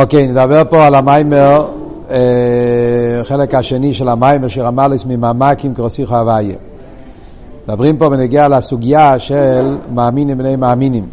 אוקיי, 0.00 0.26
נדבר 0.26 0.62
פה 0.70 0.86
על 0.86 0.94
המיימר, 0.94 1.66
אה, 2.10 2.16
חלק 3.24 3.54
השני 3.54 3.94
של 3.94 4.08
המיימר 4.08 4.48
של 4.48 4.62
רמליס 4.62 5.04
ממעמקים 5.04 5.74
כרוסיך 5.74 6.12
הוויה. 6.12 6.56
מדברים 7.68 7.96
פה 7.96 8.08
בנגיע 8.08 8.48
לסוגיה 8.48 9.18
של 9.18 9.76
מאמינים 9.94 10.38
בני 10.38 10.56
מאמינים. 10.56 11.06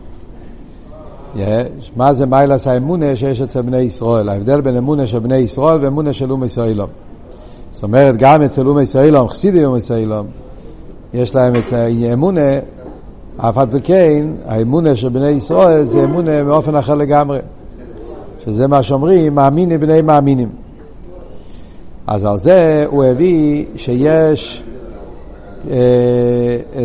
יש, 1.35 1.91
מה 1.95 2.13
זה 2.13 2.25
מיילס 2.25 2.67
האמונה 2.67 3.15
שיש 3.15 3.41
אצל 3.41 3.61
בני 3.61 3.77
ישראל? 3.77 4.29
ההבדל 4.29 4.61
בין 4.61 4.77
אמונה 4.77 5.07
של 5.07 5.19
בני 5.19 5.37
ישראל 5.37 5.83
ואמונה 5.83 6.13
של 6.13 6.31
אומי 6.31 6.45
ישראלום. 6.45 6.89
זאת 7.71 7.83
אומרת, 7.83 8.17
גם 8.17 8.41
אצל 8.41 8.67
אומי 8.67 8.81
ישראלום, 8.81 9.27
חסידי 9.27 9.65
אומי 9.65 9.77
ישראלום, 9.77 10.27
יש 11.13 11.35
להם 11.35 11.53
אמונה, 12.13 12.41
אף 13.37 13.57
על 13.57 13.67
פי 13.71 13.81
כן, 13.81 14.25
האמונה 14.45 14.95
של 14.95 15.09
בני 15.09 15.29
ישראל 15.29 15.85
זה 15.85 16.03
אמונה 16.03 16.43
מאופן 16.43 16.75
אחר 16.75 16.93
לגמרי. 16.95 17.39
שזה 18.47 18.67
מה 18.67 18.83
שאומרים, 18.83 19.35
מאמינים 19.35 19.79
בני 19.79 20.01
מאמינים. 20.01 20.49
אז 22.07 22.25
על 22.25 22.37
זה 22.37 22.85
הוא 22.89 23.03
הביא 23.03 23.65
שיש 23.75 24.63
אה, 25.69 25.77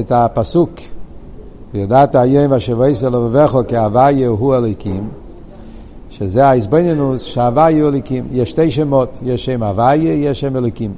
את 0.00 0.12
הפסוק, 0.12 0.70
ידעת 1.74 2.14
היום 2.14 2.52
ואשר 2.52 2.86
ישראל 2.86 3.12
לבבך 3.12 3.56
כהוויה 3.68 4.28
הוא 4.28 4.54
אלוקים, 4.54 5.08
שזה 6.10 6.46
ההסבנינוס 6.46 7.22
שהוויה 7.22 7.82
הוא 7.82 7.88
אלוקים. 7.88 8.28
יש 8.32 8.50
שתי 8.50 8.70
שמות, 8.70 9.18
יש 9.22 9.44
שם 9.44 9.62
הוויה, 9.62 10.14
יש 10.14 10.40
שם 10.40 10.56
אלוקים. 10.56 10.94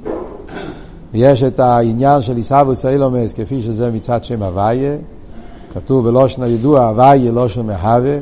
יש 1.13 1.43
את 1.43 1.59
העניין 1.59 2.21
של 2.21 2.35
עיסאוווס 2.35 2.85
אילומס, 2.85 3.33
כפי 3.33 3.63
שזה 3.63 3.91
מצד 3.91 4.23
שם 4.23 4.43
הוויה, 4.43 4.95
כתוב 5.73 6.05
בלושן 6.09 6.43
הידוע, 6.43 6.85
הוויה 6.85 7.31
לושן 7.31 7.65
מהווה. 7.65 8.17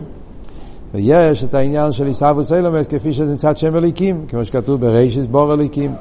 ויש 0.93 1.43
את 1.43 1.53
העניין 1.53 1.91
של 1.91 2.07
עיסאוווס 2.07 2.53
אילומס 2.53 2.87
כפי 2.87 3.13
שזה 3.13 3.33
מצד 3.33 3.57
שם 3.57 3.75
אליקים, 3.75 4.25
כמו 4.27 4.45
שכתוב 4.45 4.81
ברישיס 4.81 5.25
בור 5.25 5.53
אליקים. 5.53 5.91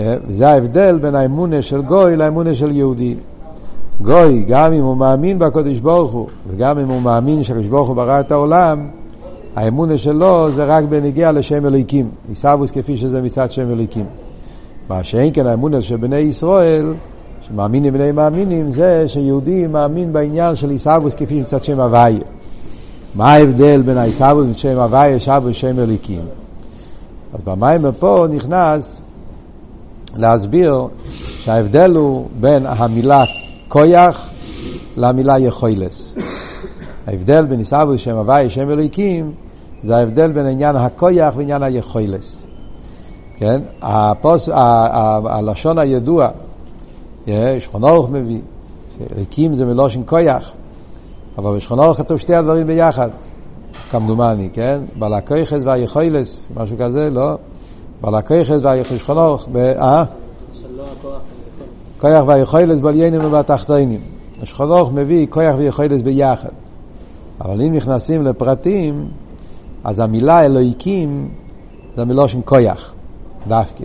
אה, 0.00 0.16
וזה 0.26 0.48
ההבדל 0.48 0.98
בין 0.98 1.14
האמונה 1.14 1.62
של 1.62 1.82
גוי 1.82 2.16
לאמונה 2.16 2.54
של 2.54 2.76
יהודי. 2.76 3.14
גוי, 4.02 4.44
גם 4.48 4.72
אם 4.72 4.84
הוא 4.84 4.96
מאמין 4.96 5.38
בקודש 5.38 5.78
ברוך 5.78 6.12
הוא, 6.12 6.26
וגם 6.48 6.78
אם 6.78 6.88
הוא 6.88 7.02
מאמין 7.02 7.42
שהקדוש 7.42 7.66
ברוך 7.66 7.88
הוא 7.88 7.96
ברא 7.96 8.20
את 8.20 8.32
העולם, 8.32 8.88
האמונה 9.56 9.98
שלו 9.98 10.50
זה 10.50 10.64
רק 10.64 10.84
בנגיע 10.84 11.32
לשם 11.32 11.66
אליקים. 11.66 12.08
עיסאוווס 12.28 12.70
כפי 12.70 12.96
שזה 12.96 13.22
מצד 13.22 13.52
שם 13.52 13.70
אליקים. 13.70 14.04
מה 14.88 15.04
שאין 15.04 15.30
כן 15.34 15.46
האמונה 15.46 15.80
של 15.80 15.96
בני 15.96 16.16
ישראל, 16.16 16.94
שמאמינים 17.40 17.92
בני 17.92 18.12
מאמינים, 18.12 18.72
זה 18.72 19.04
שיהודי 19.08 19.66
מאמין 19.66 20.12
בעניין 20.12 20.54
של 20.54 20.70
עיסאוווס 20.70 21.14
כפי 21.14 21.40
מצד 21.40 21.62
שם 21.62 21.80
הוויה. 21.80 22.35
מה 23.16 23.32
ההבדל 23.32 23.82
בין 23.82 23.98
העיסאוווס 23.98 24.46
בשם 24.46 24.78
הוויה, 24.78 25.20
שבו 25.20 25.40
בשם 25.40 25.78
אליקים? 25.78 26.22
אז 27.32 27.40
במים 27.44 27.92
פה 27.98 28.26
נכנס 28.30 29.02
להסביר 30.16 30.86
שההבדל 31.40 31.96
הוא 31.96 32.26
בין 32.40 32.66
המילה 32.66 33.24
כויח 33.68 34.28
למילה 34.96 35.38
יכולס. 35.38 36.14
ההבדל 37.06 37.46
בין 37.46 37.58
עיסאוווס 37.58 37.94
בשם 37.94 38.16
הוויה, 38.16 38.50
שם 38.50 38.70
אליקים, 38.70 39.32
זה 39.82 39.96
ההבדל 39.96 40.32
בין 40.32 40.46
עניין 40.46 40.76
הכויח 40.76 41.34
ועניין 41.36 41.62
היכולס. 41.62 42.46
כן? 43.36 43.62
הפוס, 43.82 44.48
ה, 44.48 44.54
ה, 44.54 45.20
הלשון 45.24 45.78
הידוע, 45.78 46.28
שכונורך 47.58 48.10
מביא, 48.10 48.40
שאליקים 48.98 49.54
זה 49.54 49.64
מלושן 49.64 50.00
כויח. 50.06 50.52
אבל 51.38 51.56
בשכונו 51.56 51.94
כתוב 51.94 52.18
שתי 52.18 52.34
הדברים 52.34 52.66
ביחד, 52.66 53.10
כמדומני, 53.90 54.48
כן? 54.52 54.80
בעל 54.98 55.14
הכויכס 55.14 55.60
והיכולס, 55.64 56.48
משהו 56.56 56.76
כזה, 56.78 57.10
לא? 57.10 57.38
בעל 58.00 58.14
הכויכס 58.14 58.58
והיכולס, 58.62 59.00
שכונו, 59.00 59.36
אה? 59.56 60.04
כויח 62.00 62.24
והיכולס 62.26 62.80
בעליינים 62.80 63.24
ובתחתונים. 63.24 64.00
השכונו 64.42 64.90
מביא 64.90 65.26
כויח 65.30 65.54
ויכולס 65.58 66.02
ביחד. 66.02 66.48
אבל 67.40 67.62
אם 67.62 67.72
נכנסים 67.72 68.22
לפרטים, 68.22 69.08
אז 69.84 69.98
המילה 69.98 70.44
אלוהיקים 70.44 71.28
זה 71.96 72.04
מלושן 72.04 72.40
כויח, 72.44 72.94
דווקא. 73.48 73.84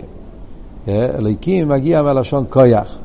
אלוהיקים 0.88 1.68
מגיע 1.68 2.02
מלשון 2.02 2.44
כויח. 2.50 2.98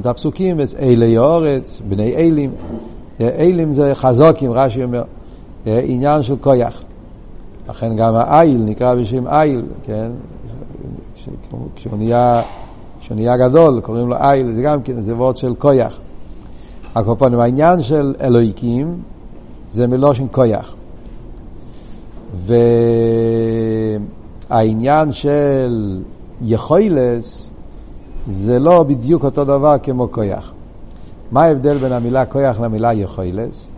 את 0.00 0.06
הפסוקים, 0.06 0.56
אלי 0.78 1.18
אורץ, 1.18 1.80
בני 1.88 2.14
אלים, 2.14 2.50
אלים 3.20 3.72
זה 3.72 3.94
חזוקים, 3.94 4.52
רש"י 4.52 4.84
אומר, 4.84 5.02
עניין 5.66 6.22
של 6.22 6.36
כויח. 6.40 6.82
לכן 7.68 7.96
גם 7.96 8.14
האיל 8.14 8.62
נקרא 8.64 8.94
בשם 8.94 9.26
איל, 9.26 9.62
כן? 9.82 10.10
כשהוא 11.74 11.98
נהיה, 11.98 12.42
כשהוא 13.00 13.14
נהיה 13.14 13.36
גדול, 13.36 13.80
קוראים 13.80 14.08
לו 14.08 14.16
איל, 14.16 14.50
זה 14.50 14.62
גם 14.62 14.82
כן, 14.82 15.00
זה 15.00 15.16
וורד 15.16 15.36
של 15.36 15.54
כויח. 15.54 15.98
הקופונים, 16.94 17.40
העניין 17.40 17.82
של 17.82 18.14
אלוהיקים 18.20 19.02
זה 19.70 19.86
מלושן 19.86 20.26
כויח. 20.30 20.74
והעניין 24.50 25.12
של 25.12 26.02
יכולס 26.42 27.50
זה 28.28 28.58
לא 28.58 28.82
בדיוק 28.82 29.24
אותו 29.24 29.44
דבר 29.44 29.76
כמו 29.82 30.08
כויח. 30.10 30.52
מה 31.32 31.42
ההבדל 31.42 31.78
בין 31.78 31.92
המילה 31.92 32.24
כוח 32.24 32.60
למילה 32.60 32.92
יכולס? 32.92 33.68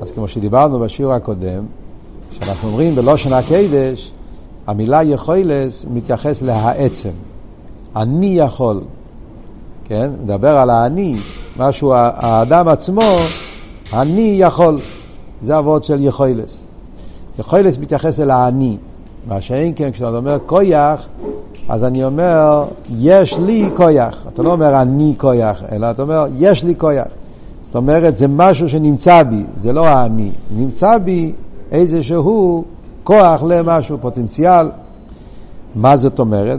אז 0.00 0.12
כמו 0.12 0.28
שדיברנו 0.28 0.78
בשיעור 0.78 1.12
הקודם, 1.12 1.64
כשאנחנו 2.30 2.68
אומרים 2.68 2.94
בלושן 2.94 3.32
הקדש, 3.32 4.12
המילה 4.66 5.02
יכולס 5.02 5.86
מתייחס 5.90 6.42
להעצם. 6.42 7.10
אני 7.96 8.38
יכול, 8.38 8.80
כן? 9.84 10.10
מדבר 10.22 10.56
על 10.56 10.70
האני, 10.70 11.16
משהו, 11.56 11.92
האדם 11.94 12.68
עצמו, 12.68 13.16
אני 13.92 14.36
יכול. 14.38 14.78
זה 15.42 15.58
אבות 15.58 15.84
של 15.84 16.04
יכולס. 16.04 16.60
יכולס 17.38 17.78
מתייחס 17.78 18.20
אל 18.20 18.30
האני. 18.30 18.76
מה 19.26 19.40
שאין 19.40 19.72
כן, 19.76 19.90
כשאתה 19.90 20.16
אומר 20.16 20.38
כויח, 20.46 21.08
אז 21.72 21.84
אני 21.84 22.04
אומר, 22.04 22.64
יש 22.98 23.38
לי 23.38 23.70
כויח. 23.76 24.26
אתה 24.28 24.42
לא 24.42 24.52
אומר 24.52 24.82
אני 24.82 25.14
כויח, 25.18 25.62
אלא 25.72 25.90
אתה 25.90 26.02
אומר, 26.02 26.26
יש 26.38 26.64
לי 26.64 26.74
כויח. 26.76 27.06
זאת 27.62 27.76
אומרת, 27.76 28.16
זה 28.16 28.28
משהו 28.28 28.68
שנמצא 28.68 29.22
בי, 29.22 29.44
זה 29.56 29.72
לא 29.72 29.86
האני. 29.86 30.30
נמצא 30.50 30.98
בי 30.98 31.32
איזשהו 31.70 32.64
כוח 33.04 33.42
למשהו, 33.42 33.98
פוטנציאל. 34.00 34.70
מה 35.74 35.96
זאת 35.96 36.18
אומרת? 36.18 36.58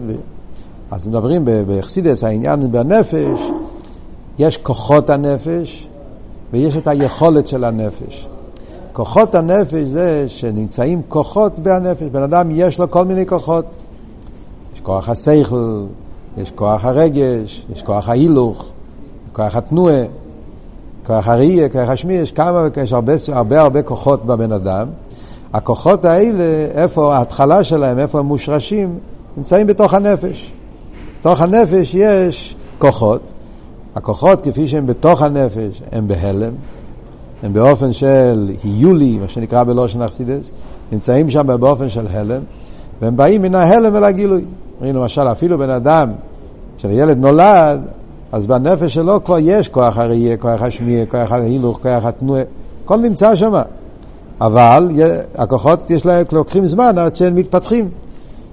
אז 0.91 1.07
מדברים 1.07 1.41
בחסידס, 1.45 2.23
העניין 2.23 2.71
בנפש, 2.71 3.41
יש 4.39 4.57
כוחות 4.57 5.09
הנפש 5.09 5.87
ויש 6.53 6.77
את 6.77 6.87
היכולת 6.87 7.47
של 7.47 7.63
הנפש. 7.63 8.27
כוחות 8.93 9.35
הנפש 9.35 9.83
זה 9.83 10.25
שנמצאים 10.27 11.01
כוחות 11.07 11.59
בנפש. 11.59 12.07
בן 12.11 12.23
אדם 12.23 12.51
יש 12.51 12.79
לו 12.79 12.91
כל 12.91 13.05
מיני 13.05 13.25
כוחות. 13.25 13.65
כוח 14.79 15.09
השכל, 15.09 15.83
יש 16.37 16.51
כוח 16.51 16.85
הרגש, 16.85 17.65
יש 17.73 17.83
כוח 17.83 18.09
ההילוך, 18.09 18.71
כוח 19.33 19.55
התנועה, 19.55 20.03
כוח 21.05 21.27
הראייה, 21.27 21.69
כוח 21.69 21.89
השמיע, 21.89 22.21
יש 22.21 22.31
כמה 22.31 22.67
ויש 22.75 22.93
הרבה, 22.93 23.13
הרבה 23.27 23.61
הרבה 23.61 23.81
כוחות 23.81 24.25
בבן 24.25 24.51
אדם. 24.51 24.87
הכוחות 25.53 26.05
האלה, 26.05 26.71
איפה 26.71 27.15
ההתחלה 27.15 27.63
שלהם, 27.63 27.99
איפה 27.99 28.19
הם 28.19 28.25
מושרשים, 28.25 28.99
נמצאים 29.37 29.67
בתוך 29.67 29.93
הנפש. 29.93 30.53
בתוך 31.19 31.41
הנפש 31.41 31.93
יש 31.93 32.55
כוחות. 32.79 33.21
הכוחות 33.95 34.41
כפי 34.41 34.67
שהם 34.67 34.85
בתוך 34.85 35.21
הנפש 35.21 35.81
הם 35.91 36.07
בהלם, 36.07 36.53
הם 37.43 37.53
באופן 37.53 37.93
של 37.93 38.51
היולי, 38.63 39.17
מה 39.17 39.27
שנקרא 39.27 39.63
בלושן 39.63 40.01
אכסידס, 40.01 40.51
נמצאים 40.91 41.29
שם 41.29 41.47
באופן 41.59 41.89
של 41.89 42.07
הלם, 42.07 42.41
והם 43.01 43.15
באים 43.15 43.41
מן 43.41 43.55
ההלם 43.55 43.95
אל 43.95 44.03
הגילוי. 44.03 44.45
אומרים 44.83 45.01
למשל, 45.01 45.21
אפילו 45.21 45.57
בן 45.57 45.69
אדם, 45.69 46.11
כשהילד 46.77 47.17
נולד, 47.17 47.81
אז 48.31 48.47
בנפש 48.47 48.93
שלו 48.93 49.23
כבר 49.23 49.37
יש 49.39 49.67
כוח 49.67 49.97
הראייה, 49.97 50.37
כוח 50.37 50.61
השמיע, 50.61 51.05
כוח 51.05 51.31
ההילוך, 51.31 51.79
כוח 51.81 52.05
התנועה, 52.05 52.41
הכל 52.85 52.97
נמצא 52.97 53.35
שם. 53.35 53.53
אבל 54.41 54.89
הכוחות 55.35 55.91
יש 55.91 56.05
להם, 56.05 56.25
לוקחים 56.31 56.65
זמן 56.65 56.97
עד 56.97 57.15
שהם 57.15 57.35
מתפתחים. 57.35 57.89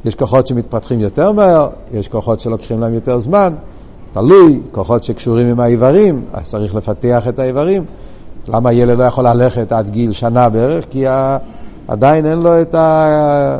יש 0.05 0.15
כוחות 0.15 0.47
שמתפתחים 0.47 1.00
יותר 1.00 1.32
מהר, 1.32 1.69
יש 1.93 2.09
כוחות 2.09 2.41
שלוקחים 2.41 2.81
להם 2.81 2.94
יותר 2.94 3.21
זמן, 3.21 3.53
תלוי, 4.12 4.61
כוחות 4.73 5.05
שקשורים 5.05 5.47
עם 5.47 5.61
האיברים, 5.61 6.23
אז 6.33 6.50
צריך 6.50 6.75
לפתח 6.75 7.29
את 7.29 7.38
האיברים. 7.38 7.85
למה 8.49 8.73
ילד 8.73 8.99
לא 8.99 9.05
יכול 9.05 9.29
ללכת 9.29 9.73
עד 9.73 9.91
גיל 9.91 10.12
שנה 10.12 10.49
בערך? 10.49 10.85
כי 10.91 11.05
עדיין 11.88 12.26
אין 12.26 12.38
לו 12.38 12.62
את 12.62 12.75
ה... 12.75 13.59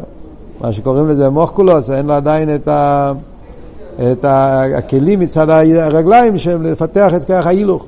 מה 0.61 0.73
שקוראים 0.73 1.09
לזה 1.09 1.29
מוחקולוס, 1.29 1.91
אין 1.91 2.07
לו 2.07 2.15
עדיין 2.15 2.55
את, 2.55 2.69
ה, 2.69 3.13
את 4.13 4.25
הכלים 4.29 5.21
מצד 5.21 5.51
הרגליים 5.51 6.39
שהם 6.39 6.63
לפתח 6.63 7.15
את 7.17 7.25
כוח 7.25 7.47
ההילוך. 7.47 7.87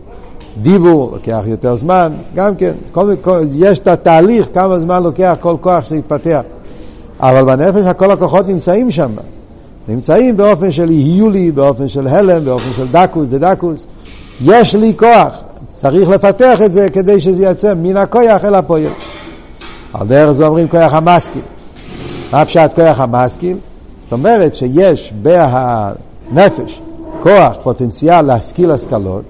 דיבור 0.63 1.11
לוקח 1.13 1.43
יותר 1.47 1.77
זמן, 1.77 2.13
גם 2.35 2.55
כן, 2.55 2.73
כל, 2.93 3.15
כל, 3.21 3.41
יש 3.55 3.79
את 3.79 3.89
התהליך, 3.89 4.49
כמה 4.55 4.79
זמן 4.79 5.03
לוקח 5.03 5.37
כל 5.41 5.57
כוח 5.61 5.85
שיתפתח. 5.85 6.41
אבל 7.21 7.45
בנפש 7.45 7.87
הכל 7.87 8.11
הכוחות 8.11 8.49
נמצאים 8.49 8.91
שם. 8.91 9.11
נמצאים 9.89 10.37
באופן 10.37 10.71
של 10.71 10.89
היולי, 10.89 11.51
באופן 11.51 11.89
של 11.89 12.07
הלם, 12.07 12.45
באופן 12.45 12.73
של 12.77 12.87
דקוס, 12.93 13.29
דדקוס. 13.29 13.87
יש 14.41 14.75
לי 14.75 14.95
כוח, 14.99 15.43
צריך 15.69 16.09
לפתח 16.09 16.63
את 16.65 16.73
זה 16.73 16.89
כדי 16.89 17.21
שזה 17.21 17.45
יצא 17.45 17.75
מן 17.75 17.97
הכוח 17.97 18.45
אל 18.45 18.55
הפועל. 18.55 18.93
על 19.93 20.07
דרך 20.07 20.31
זה 20.31 20.47
אומרים 20.47 20.69
כוח 20.69 20.95
המשכיל. 20.95 21.43
מה 22.33 22.45
פשט 22.45 22.71
כוח 22.75 23.01
המשכיל? 23.01 23.57
זאת 24.03 24.13
אומרת 24.13 24.55
שיש 24.55 25.13
בנפש 25.23 26.81
כוח, 27.23 27.57
פוטנציאל 27.63 28.23
להשכיל 28.23 28.71
השכלות, 28.71 29.23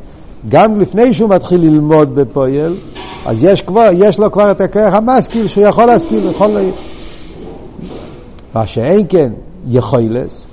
גם 0.49 0.81
לפני 0.81 1.15
שהוא 1.15 1.31
מתחיל 1.31 1.61
ללמוד 1.61 2.15
בפועל, 2.15 2.77
אז 3.27 3.43
יש, 3.43 3.63
כבר, 3.63 3.87
יש 3.95 4.19
לו 4.19 4.33
כבר 4.33 4.51
את 4.51 4.61
הכוח 4.61 4.95
המשכיל 4.95 5.49
שהוא 5.49 5.65
יכול 5.65 5.85
להשכיל, 5.85 6.31
יכול... 6.31 6.51
מה 8.55 8.67
שאין 8.67 9.07
כן 9.09 9.33
יכולס, 9.69 10.47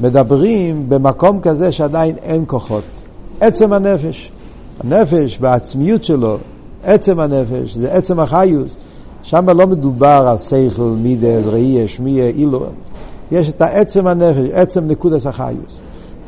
מדברים 0.00 0.88
במקום 0.88 1.40
כזה 1.40 1.72
שעדיין 1.72 2.16
אין 2.22 2.44
כוחות. 2.46 2.84
עצם 3.40 3.72
הנפש. 3.72 4.30
הנפש 4.80 5.38
בעצמיות 5.38 6.04
שלו, 6.04 6.36
עצם 6.84 7.20
הנפש, 7.20 7.74
זה 7.74 7.92
עצם 7.92 8.20
החיוס. 8.20 8.76
שם 9.30 9.50
לא 9.50 9.66
מדובר 9.66 10.26
על 10.28 10.38
שכל, 10.38 10.82
מידס, 10.82 11.46
ראייה, 11.46 11.88
שמיה, 11.88 12.26
אילו. 12.26 12.66
יש 13.30 13.48
את 13.48 13.62
העצם 13.62 14.06
הנפש, 14.06 14.48
עצם 14.52 14.88
נקודס 14.88 15.26
החיוס. 15.26 15.80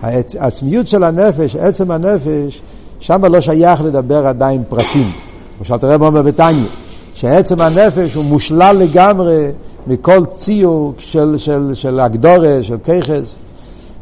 העצמיות 0.03 0.89
של 0.89 1.05
הנפש, 1.05 1.57
עצם 1.57 1.91
הנפש, 1.91 2.63
שם 3.01 3.25
לא 3.25 3.41
שייך 3.41 3.83
לדבר 3.83 4.27
עדיין 4.27 4.63
פרטים. 4.69 5.11
למשל 5.59 5.77
תראה 5.77 5.99
מה 5.99 6.07
אומר 6.07 6.23
בתניא, 6.23 6.67
שעצם 7.15 7.61
הנפש 7.61 8.15
הוא 8.15 8.25
מושלל 8.25 8.77
לגמרי 8.77 9.47
מכל 9.87 10.25
ציור 10.25 10.95
של, 10.99 11.35
של, 11.37 11.71
של 11.75 12.01
הגדורה, 12.01 12.59
של 12.63 12.77
כיכס. 12.85 13.39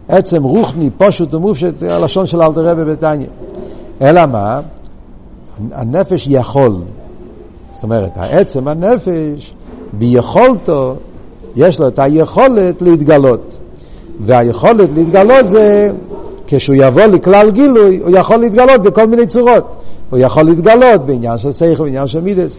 עצם 0.08 0.43
רוחני, 0.43 0.91
פשוט 0.96 1.35
ומופשט, 1.35 1.82
הלשון 1.82 2.26
של 2.26 2.43
אלתר 2.43 2.67
רבי 2.67 2.85
בתניא. 2.85 3.26
אלא 4.03 4.26
מה? 4.26 4.61
הנפש 5.73 6.26
יכול. 6.31 6.76
זאת 7.81 7.85
אומרת, 7.85 8.11
העצם 8.17 8.69
הנפש, 8.69 9.55
ביכולתו, 9.93 10.94
יש 11.56 11.81
לו 11.81 11.88
את 11.88 11.99
היכולת 11.99 12.82
להתגלות. 12.82 13.59
והיכולת 14.27 14.88
להתגלות 14.94 15.49
זה, 15.49 15.91
כשהוא 16.47 16.77
יבוא 16.79 17.03
לכלל 17.03 17.50
גילוי, 17.50 17.99
הוא 17.99 18.17
יכול 18.17 18.37
להתגלות 18.37 18.82
בכל 18.82 19.06
מיני 19.06 19.27
צורות. 19.27 19.77
הוא 20.11 20.19
יכול 20.19 20.43
להתגלות 20.43 21.06
בעניין 21.06 21.38
של 21.38 21.53
שכל, 21.53 21.85
בעניין 21.85 22.06
של 22.06 22.21
מידס. 22.21 22.56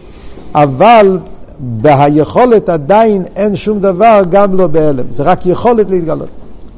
אבל 0.54 1.18
בהיכולת 1.58 2.68
עדיין 2.68 3.22
אין 3.36 3.56
שום 3.56 3.80
דבר, 3.80 4.22
גם 4.30 4.56
לא 4.56 4.66
בהלם. 4.66 5.04
זה 5.10 5.22
רק 5.22 5.46
יכולת 5.46 5.90
להתגלות. 5.90 6.28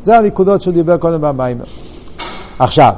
זה 0.02 0.18
הנקודות 0.18 0.62
שהוא 0.62 0.74
דיבר 0.74 0.96
קודם 0.96 1.20
במיימר. 1.20 1.64
עכשיו, 2.58 2.92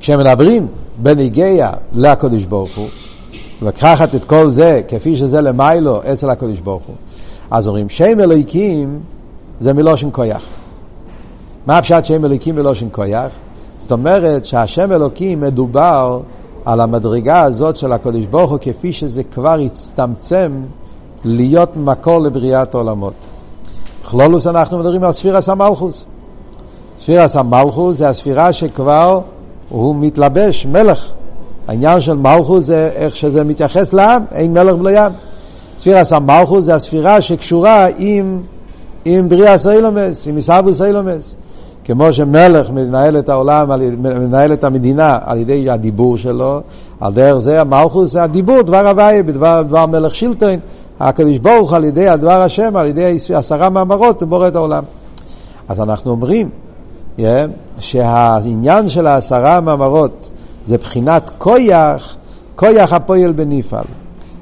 כשמדברים 0.00 0.66
בניגיה 1.02 1.72
לקדוש 1.92 2.44
ברוך 2.44 2.76
הוא, 2.76 2.88
לקחת 3.62 4.14
את 4.14 4.24
כל 4.24 4.50
זה 4.50 4.82
כפי 4.88 5.16
שזה 5.16 5.40
למיילו 5.40 6.00
אצל 6.12 6.30
הקדוש 6.30 6.60
ברוך 6.60 6.82
הוא, 6.86 6.96
אז 7.50 7.68
אומרים 7.68 7.88
שם 7.88 8.20
אלוהיקים 8.20 9.00
זה 9.60 9.72
מלושן 9.72 10.08
כויח. 10.12 10.42
מה 11.66 11.78
הפשט 11.78 12.04
שם 12.04 12.24
אלוהיקים 12.24 12.56
מלושן 12.56 12.88
כויח? 12.92 13.30
זאת 13.80 13.92
אומרת 13.92 14.44
שהשם 14.44 14.92
אלוקים 14.92 15.40
מדובר 15.40 16.20
על 16.64 16.80
המדרגה 16.80 17.42
הזאת 17.42 17.76
של 17.76 17.92
הקדוש 17.92 18.26
ברוך 18.26 18.50
הוא 18.50 18.58
כפי 18.60 18.92
שזה 18.92 19.24
כבר 19.24 19.58
הצטמצם 19.64 20.52
להיות 21.24 21.76
מקור 21.76 22.18
לבריאת 22.18 22.74
עולמות. 22.74 23.14
בכלולוס 24.02 24.46
אנחנו 24.46 24.78
מדברים 24.78 25.04
על 25.04 25.12
ספירס 25.12 25.48
המלכוס. 25.48 26.04
ספירס 26.96 27.36
המלכוס 27.36 27.98
זה 27.98 28.08
הספירה 28.08 28.52
שכבר 28.52 29.20
הוא 29.68 29.96
מתלבש, 29.96 30.66
מלך. 30.66 31.12
העניין 31.68 32.00
של 32.00 32.16
מלכוס 32.16 32.66
זה 32.66 32.90
איך 32.94 33.16
שזה 33.16 33.44
מתייחס 33.44 33.92
לעם, 33.92 34.22
אין 34.32 34.52
מלך 34.52 34.74
בלא 34.74 34.90
ים. 34.90 35.12
ספירס 35.78 36.12
המלכוס 36.12 36.64
זה 36.64 36.74
הספירה 36.74 37.22
שקשורה 37.22 37.86
עם, 37.98 38.40
עם 39.04 39.28
בריאה 39.28 39.58
סיילומס, 39.58 40.26
עם 40.26 40.36
עיסאוו 40.36 40.74
סיילומס. 40.74 41.36
כמו 41.84 42.12
שמלך 42.12 42.70
מנהל 42.70 43.18
את 43.18 43.28
העולם, 43.28 43.70
מנהל 43.98 44.52
את 44.52 44.64
המדינה 44.64 45.18
על 45.24 45.38
ידי 45.38 45.70
הדיבור 45.70 46.16
שלו, 46.16 46.60
על 47.00 47.12
דרך 47.12 47.38
זה 47.38 47.60
המלכוס 47.60 48.12
זה 48.12 48.22
הדיבור, 48.22 48.62
דבר 48.62 48.88
הוואי, 48.88 49.22
בדבר 49.22 49.62
דבר 49.62 49.86
מלך 49.86 50.14
שילטון, 50.14 50.56
הקדוש 51.00 51.38
ברוך 51.38 51.72
על 51.72 51.84
ידי 51.84 52.08
הדבר 52.08 52.42
השם, 52.42 52.76
על 52.76 52.86
ידי 52.86 53.18
עשרה 53.34 53.70
מאמרות, 53.70 54.22
הוא 54.22 54.28
בורא 54.28 54.48
את 54.48 54.56
העולם. 54.56 54.82
אז 55.68 55.80
אנחנו 55.80 56.10
אומרים 56.10 56.48
yeah, 57.18 57.22
שהעניין 57.78 58.88
של 58.88 59.06
העשרה 59.06 59.60
מאמרות 59.60 60.30
זה 60.68 60.78
בחינת 60.78 61.30
כויח, 61.38 62.16
כויח 62.56 62.92
הפועל 62.92 63.32
בנפעל. 63.32 63.84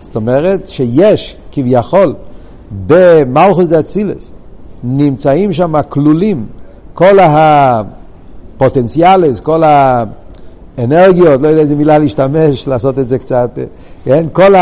זאת 0.01 0.17
אומרת 0.17 0.69
שיש 0.69 1.37
כביכול 1.53 2.15
במלכוס 2.87 3.69
דה 3.69 3.81
אצילס, 3.81 4.33
נמצאים 4.85 5.53
שם 5.53 5.83
כלולים 5.89 6.47
כל 6.95 7.19
הפוטנציאלס, 8.59 9.41
כל 9.41 9.63
האנרגיות, 10.79 11.41
לא 11.41 11.49
יודע 11.49 11.61
איזה 11.61 11.75
מילה 11.75 11.99
להשתמש, 11.99 12.69
לעשות 12.69 12.99
את 12.99 13.09
זה 13.09 13.19
קצת, 13.19 13.59
כן? 14.05 14.27
כל 14.33 14.55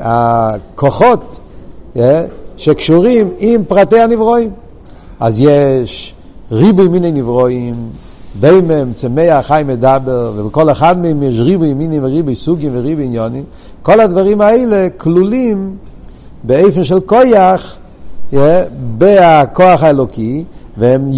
הכוחות 0.00 1.40
כן? 1.94 2.24
שקשורים 2.56 3.30
עם 3.38 3.64
פרטי 3.64 4.00
הנברואים. 4.00 4.50
אז 5.20 5.40
יש 5.40 6.14
ריבוי 6.52 6.88
מיני 6.88 7.12
נברואים, 7.12 7.74
בימם, 8.34 8.92
צמח, 8.92 9.46
חי 9.46 9.62
מדבר, 9.66 10.32
ובכל 10.36 10.70
אחד 10.70 10.98
מהם 10.98 11.22
יש 11.22 11.38
ריבוי 11.38 11.74
מינים 11.74 12.04
וריבוי 12.04 12.34
סוגים 12.34 12.70
וריבוי 12.74 13.04
עניונים. 13.04 13.44
כל 13.82 14.00
הדברים 14.00 14.40
האלה 14.40 14.86
כלולים 14.96 15.76
באופן 16.44 16.84
של 16.84 17.00
כויח, 17.00 17.76
כן? 18.30 18.62
בכוח 18.98 19.82
האלוקי, 19.82 20.44
והם 20.76 21.08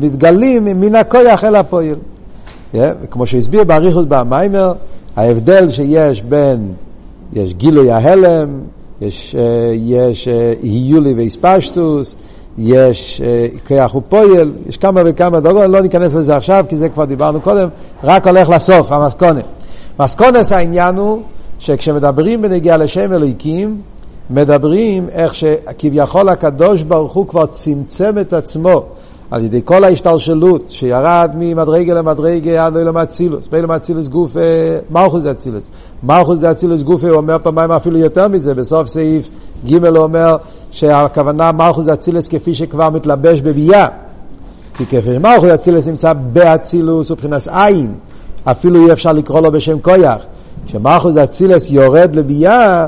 מתגלים 0.00 0.64
מן 0.64 0.94
הכויח 0.94 1.44
אל 1.44 1.56
הפועל. 1.56 1.96
כמו 3.10 3.26
שהסביר 3.26 3.64
באריכות 3.64 4.08
במיימר, 4.08 4.72
ההבדל 5.16 5.68
שיש 5.68 6.22
בין, 6.22 6.68
יש 7.32 7.54
גילוי 7.54 7.90
ההלם, 7.90 8.60
יש, 9.00 9.34
אה, 9.38 9.72
יש 9.74 10.28
היולי 10.62 11.10
אה, 11.10 11.16
ואיספשטוס, 11.16 12.16
יש 12.58 13.20
אה, 13.24 13.46
כיח 13.66 13.94
ופועל, 13.94 14.52
יש 14.68 14.76
כמה 14.76 15.02
וכמה 15.04 15.40
דרגות, 15.40 15.70
לא 15.70 15.80
ניכנס 15.80 16.12
לזה 16.12 16.36
עכשיו 16.36 16.64
כי 16.68 16.76
זה 16.76 16.88
כבר 16.88 17.04
דיברנו 17.04 17.40
קודם, 17.40 17.68
רק 18.04 18.26
הולך 18.26 18.48
לסוף, 18.48 18.92
המסקונה. 18.92 19.40
מסקונס 20.00 20.52
העניין 20.52 20.96
הוא 20.96 21.22
שכשמדברים 21.58 22.42
בנגיעה 22.42 22.76
לשם 22.76 23.12
אלוהיקים, 23.12 23.80
מדברים 24.30 25.08
איך 25.08 25.34
שכביכול 25.34 26.28
הקדוש 26.28 26.82
ברוך 26.82 27.12
הוא 27.12 27.28
כבר 27.28 27.46
צמצם 27.46 28.18
את 28.20 28.32
עצמו 28.32 28.82
על 29.30 29.44
ידי 29.44 29.60
כל 29.64 29.84
ההשתלשלות 29.84 30.64
שירד 30.68 31.30
ממדרגה 31.38 31.94
למדרגה 31.94 32.66
עד 32.66 32.76
אילום 32.76 32.96
אצילוס, 32.96 33.48
באילום 33.48 33.70
אצילוס 33.70 34.08
גוף 34.08 34.36
מלכוס 34.90 35.22
דה 35.22 35.30
אצילוס. 35.30 35.70
מלכוס 36.02 36.38
דה 36.38 36.50
אצילוס 36.50 36.82
גוף 36.82 37.04
הוא 37.04 37.10
אומר 37.10 37.36
פעמיים 37.42 37.72
אפילו 37.72 37.98
יותר 37.98 38.28
מזה, 38.28 38.54
בסוף 38.54 38.88
סעיף 38.88 39.30
ג' 39.66 39.86
אומר 39.86 40.36
שהכוונה 40.70 41.52
מלכוס 41.52 41.84
דה 41.84 41.94
אצילוס 41.94 42.28
כפי 42.28 42.54
שכבר 42.54 42.90
מתלבש 42.90 43.40
בבי״ע. 43.40 43.86
כי 44.76 44.86
כפי 44.86 45.14
שמלכוס 45.14 45.44
דה 45.48 45.54
אצילוס 45.54 45.86
נמצא 45.86 46.12
באצילוס 46.12 47.10
ובחינת 47.10 47.48
אין, 47.52 47.94
אפילו 48.44 48.86
אי 48.86 48.92
אפשר 48.92 49.12
לקרוא 49.12 49.40
לו 49.40 49.52
בשם 49.52 49.78
כויח. 49.80 50.18
כשמלכוס 50.66 51.14
דה 51.14 51.24
אצילוס 51.24 51.70
יורד 51.70 52.16
לבי״ע 52.16 52.86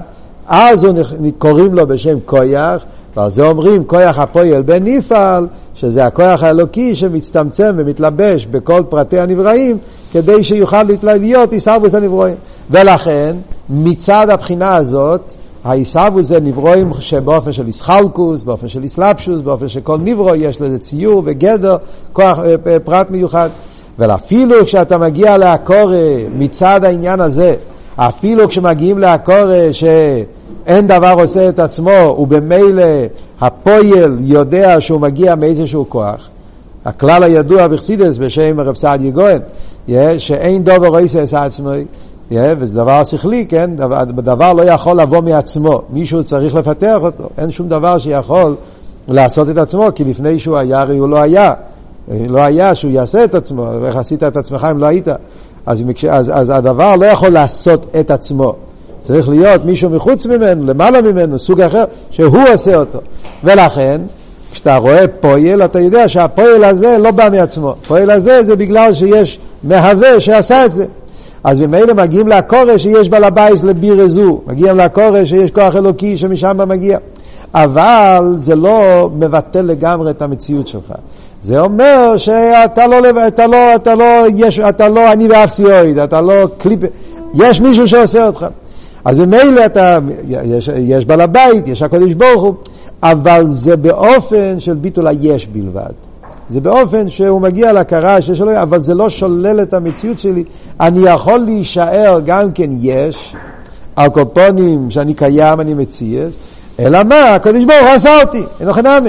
אז 0.50 0.84
הוא 0.84 0.94
קוראים 1.38 1.74
לו 1.74 1.86
בשם 1.86 2.18
כויח, 2.24 2.82
ועל 3.16 3.30
זה 3.30 3.46
אומרים 3.46 3.84
כויח 3.84 4.18
הפועל 4.18 4.62
בנפעל, 4.62 5.46
שזה 5.74 6.04
הכויח 6.04 6.42
האלוקי 6.42 6.94
שמצטמצם 6.94 7.74
ומתלבש 7.76 8.46
בכל 8.46 8.82
פרטי 8.88 9.20
הנבראים, 9.20 9.78
כדי 10.12 10.44
שיוכל 10.44 10.82
להיות 11.02 11.52
עיסאוווס 11.52 11.94
הנברואים. 11.94 12.34
ולכן, 12.70 13.36
מצד 13.70 14.30
הבחינה 14.30 14.76
הזאת, 14.76 15.20
העיסאוווס 15.64 16.26
זה 16.26 16.40
נברואים 16.40 16.90
שבאופן 17.00 17.52
של 17.52 17.66
איסחלקוס, 17.66 18.42
באופן 18.42 18.68
של 18.68 18.82
איסלפשוס, 18.82 19.40
באופן 19.40 19.68
שכל 19.68 19.98
נברו 19.98 20.34
יש 20.34 20.60
לזה 20.60 20.78
ציור 20.78 21.22
וגדר, 21.26 21.76
כוח, 22.12 22.38
אה, 22.38 22.54
אה, 22.66 22.78
פרט 22.78 23.10
מיוחד. 23.10 23.50
ואפילו 23.98 24.64
כשאתה 24.64 24.98
מגיע 24.98 25.38
לעקור 25.38 25.90
מצד 26.38 26.84
העניין 26.84 27.20
הזה, 27.20 27.54
אפילו 27.96 28.48
כשמגיעים 28.48 28.98
לעקור 28.98 29.72
ש... 29.72 29.84
אין 30.66 30.86
דבר 30.86 31.14
עושה 31.18 31.48
את 31.48 31.58
עצמו, 31.58 32.16
ובמילא 32.18 32.82
הפועל 33.40 34.16
יודע 34.20 34.80
שהוא 34.80 35.00
מגיע 35.00 35.34
מאיזשהו 35.34 35.86
כוח. 35.88 36.28
הכלל 36.84 37.22
הידוע 37.22 37.68
בחסידס 37.68 38.18
בשם 38.18 38.60
רב 38.60 38.74
סעדיה 38.74 39.10
גוהן, 39.10 39.40
שאין 40.18 40.64
דובר 40.64 41.00
עושה 41.00 41.22
את 41.22 41.28
עצמו, 42.30 42.54
וזה 42.58 42.74
דבר 42.78 43.04
שכלי, 43.04 43.46
כן? 43.46 43.76
דבר, 43.76 44.04
דבר 44.04 44.52
לא 44.52 44.62
יכול 44.62 45.00
לבוא 45.00 45.20
מעצמו, 45.20 45.82
מישהו 45.90 46.24
צריך 46.24 46.54
לפתח 46.54 46.98
אותו, 47.00 47.28
אין 47.38 47.50
שום 47.50 47.68
דבר 47.68 47.98
שיכול 47.98 48.56
לעשות 49.08 49.48
את 49.48 49.56
עצמו, 49.56 49.88
כי 49.94 50.04
לפני 50.04 50.38
שהוא 50.38 50.56
היה, 50.56 50.80
הרי 50.80 50.98
הוא 50.98 51.08
לא 51.08 51.18
היה. 51.18 51.52
לא 52.28 52.42
היה 52.42 52.74
שהוא 52.74 52.90
יעשה 52.90 53.24
את 53.24 53.34
עצמו, 53.34 53.86
איך 53.86 53.96
עשית 53.96 54.22
את 54.22 54.36
עצמך 54.36 54.66
אם 54.70 54.78
לא 54.78 54.86
היית? 54.86 55.08
אז, 55.66 55.84
אז, 56.10 56.32
אז 56.34 56.50
הדבר 56.50 56.96
לא 56.96 57.06
יכול 57.06 57.28
לעשות 57.28 57.86
את 58.00 58.10
עצמו. 58.10 58.54
צריך 59.00 59.28
להיות 59.28 59.64
מישהו 59.64 59.90
מחוץ 59.90 60.26
ממנו, 60.26 60.66
למעלה 60.66 61.02
ממנו, 61.02 61.38
סוג 61.38 61.60
אחר, 61.60 61.84
שהוא 62.10 62.38
עושה 62.52 62.76
אותו. 62.76 62.98
ולכן, 63.44 64.00
כשאתה 64.52 64.76
רואה 64.76 65.08
פועל, 65.20 65.64
אתה 65.64 65.80
יודע 65.80 66.08
שהפועל 66.08 66.64
הזה 66.64 66.98
לא 66.98 67.10
בא 67.10 67.28
מעצמו. 67.32 67.70
הפועל 67.70 68.10
הזה 68.10 68.42
זה 68.42 68.56
בגלל 68.56 68.94
שיש 68.94 69.38
מהווה 69.62 70.20
שעשה 70.20 70.64
את 70.64 70.72
זה. 70.72 70.86
אז 71.44 71.58
ממילא 71.58 71.94
מגיעים 71.94 72.28
לקורש 72.28 72.82
שיש 72.82 73.08
בעל 73.08 73.24
הבייס 73.24 73.62
לבירה 73.62 74.08
זו, 74.08 74.40
מגיעים 74.46 74.76
לקורש 74.76 75.28
שיש 75.28 75.50
כוח 75.50 75.76
אלוקי 75.76 76.16
שמשם 76.16 76.68
מגיע. 76.68 76.98
אבל 77.54 78.36
זה 78.40 78.54
לא 78.56 79.10
מבטל 79.14 79.62
לגמרי 79.62 80.10
את 80.10 80.22
המציאות 80.22 80.66
שלך. 80.66 80.92
זה 81.42 81.60
אומר 81.60 82.16
שאתה 82.16 82.86
לא, 82.86 83.26
אתה 83.28 83.46
לא, 83.46 83.74
אתה 83.74 83.94
לא, 83.94 84.26
יש, 84.34 84.58
אתה 84.58 84.88
לא 84.88 85.12
אני 85.12 85.28
ואפסי 85.28 85.63
עויד, 85.63 85.98
אתה 85.98 86.20
לא 86.20 86.34
קליפה, 86.58 86.80
יש 87.34 87.60
מישהו 87.60 87.88
שעושה 87.88 88.26
אותך. 88.26 88.46
אז 89.04 89.16
ממילא 89.16 89.66
אתה, 89.66 89.98
יש, 90.28 90.70
יש 90.78 91.06
בעל 91.06 91.20
הבית, 91.20 91.68
יש 91.68 91.82
הקדוש 91.82 92.14
ברוך 92.14 92.42
הוא, 92.42 92.54
אבל 93.02 93.46
זה 93.48 93.76
באופן 93.76 94.60
של 94.60 94.74
ביטול 94.74 95.08
היש 95.08 95.46
בלבד. 95.46 96.09
זה 96.50 96.60
באופן 96.60 97.08
שהוא 97.08 97.40
מגיע 97.40 97.72
להכרה 97.72 98.22
שיש 98.22 98.40
לו, 98.40 98.62
אבל 98.62 98.80
זה 98.80 98.94
לא 98.94 99.08
שולל 99.08 99.62
את 99.62 99.74
המציאות 99.74 100.18
שלי. 100.18 100.44
אני 100.80 101.00
יכול 101.00 101.38
להישאר 101.38 102.20
גם 102.24 102.52
כן 102.52 102.70
יש, 102.80 103.34
על 103.96 104.08
קופונים 104.08 104.90
שאני 104.90 105.14
קיים, 105.14 105.60
אני 105.60 105.74
מציאס, 105.74 106.32
אלא 106.78 107.02
מה, 107.02 107.34
הקדוש 107.34 107.64
ברוך 107.64 107.80
הוא 107.80 107.88
עשה 107.88 108.20
אותי, 108.20 108.44
אין 108.60 108.68
לך 108.68 108.78
נאמה. 108.78 109.08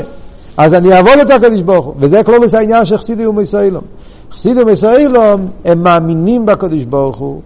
אז 0.58 0.74
אני 0.74 0.94
אעבוד 0.94 1.20
את 1.22 1.32
הקדוש 1.32 1.62
ברוך 1.62 1.86
הוא, 1.86 1.94
וזה 2.00 2.24
כלומר 2.24 2.48
העניין 2.54 2.86
של 2.86 2.98
חסידי 2.98 3.26
ומסוילום. 3.26 3.84
חסידי 4.32 4.62
ומסוילום, 4.62 5.48
הם 5.66 5.84
מאמינים 5.84 6.46
בקדוש 6.46 6.84
ברוך 6.84 7.18
הוא, 7.18 7.42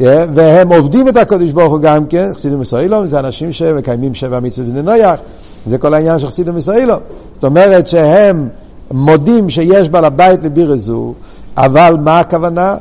והם 0.00 0.72
עובדים 0.72 1.08
את 1.08 1.16
הקדוש 1.16 1.52
ברוך 1.52 1.72
הוא 1.72 1.80
גם 1.80 2.06
כן, 2.06 2.26
חסידים 2.34 2.60
מסוילום 2.60 3.06
זה 3.06 3.18
אנשים 3.18 3.52
שמקיימים 3.52 4.14
שבע 4.14 4.40
מצוות 4.40 4.68
בני 4.68 4.82
נויח, 4.82 5.20
זה 5.66 5.78
כל 5.78 5.94
העניין 5.94 6.18
של 6.18 6.26
חסידים 6.26 6.54
מסוילום. 6.54 6.98
זאת 7.34 7.44
אומרת 7.44 7.86
שהם 7.86 8.48
מודים 8.90 9.50
שיש 9.50 9.88
בעל 9.88 10.04
הבית 10.04 10.44
לבירה 10.44 10.76
זו, 10.76 11.14
אבל 11.56 11.96
מה 12.00 12.18
הכוונה? 12.18 12.76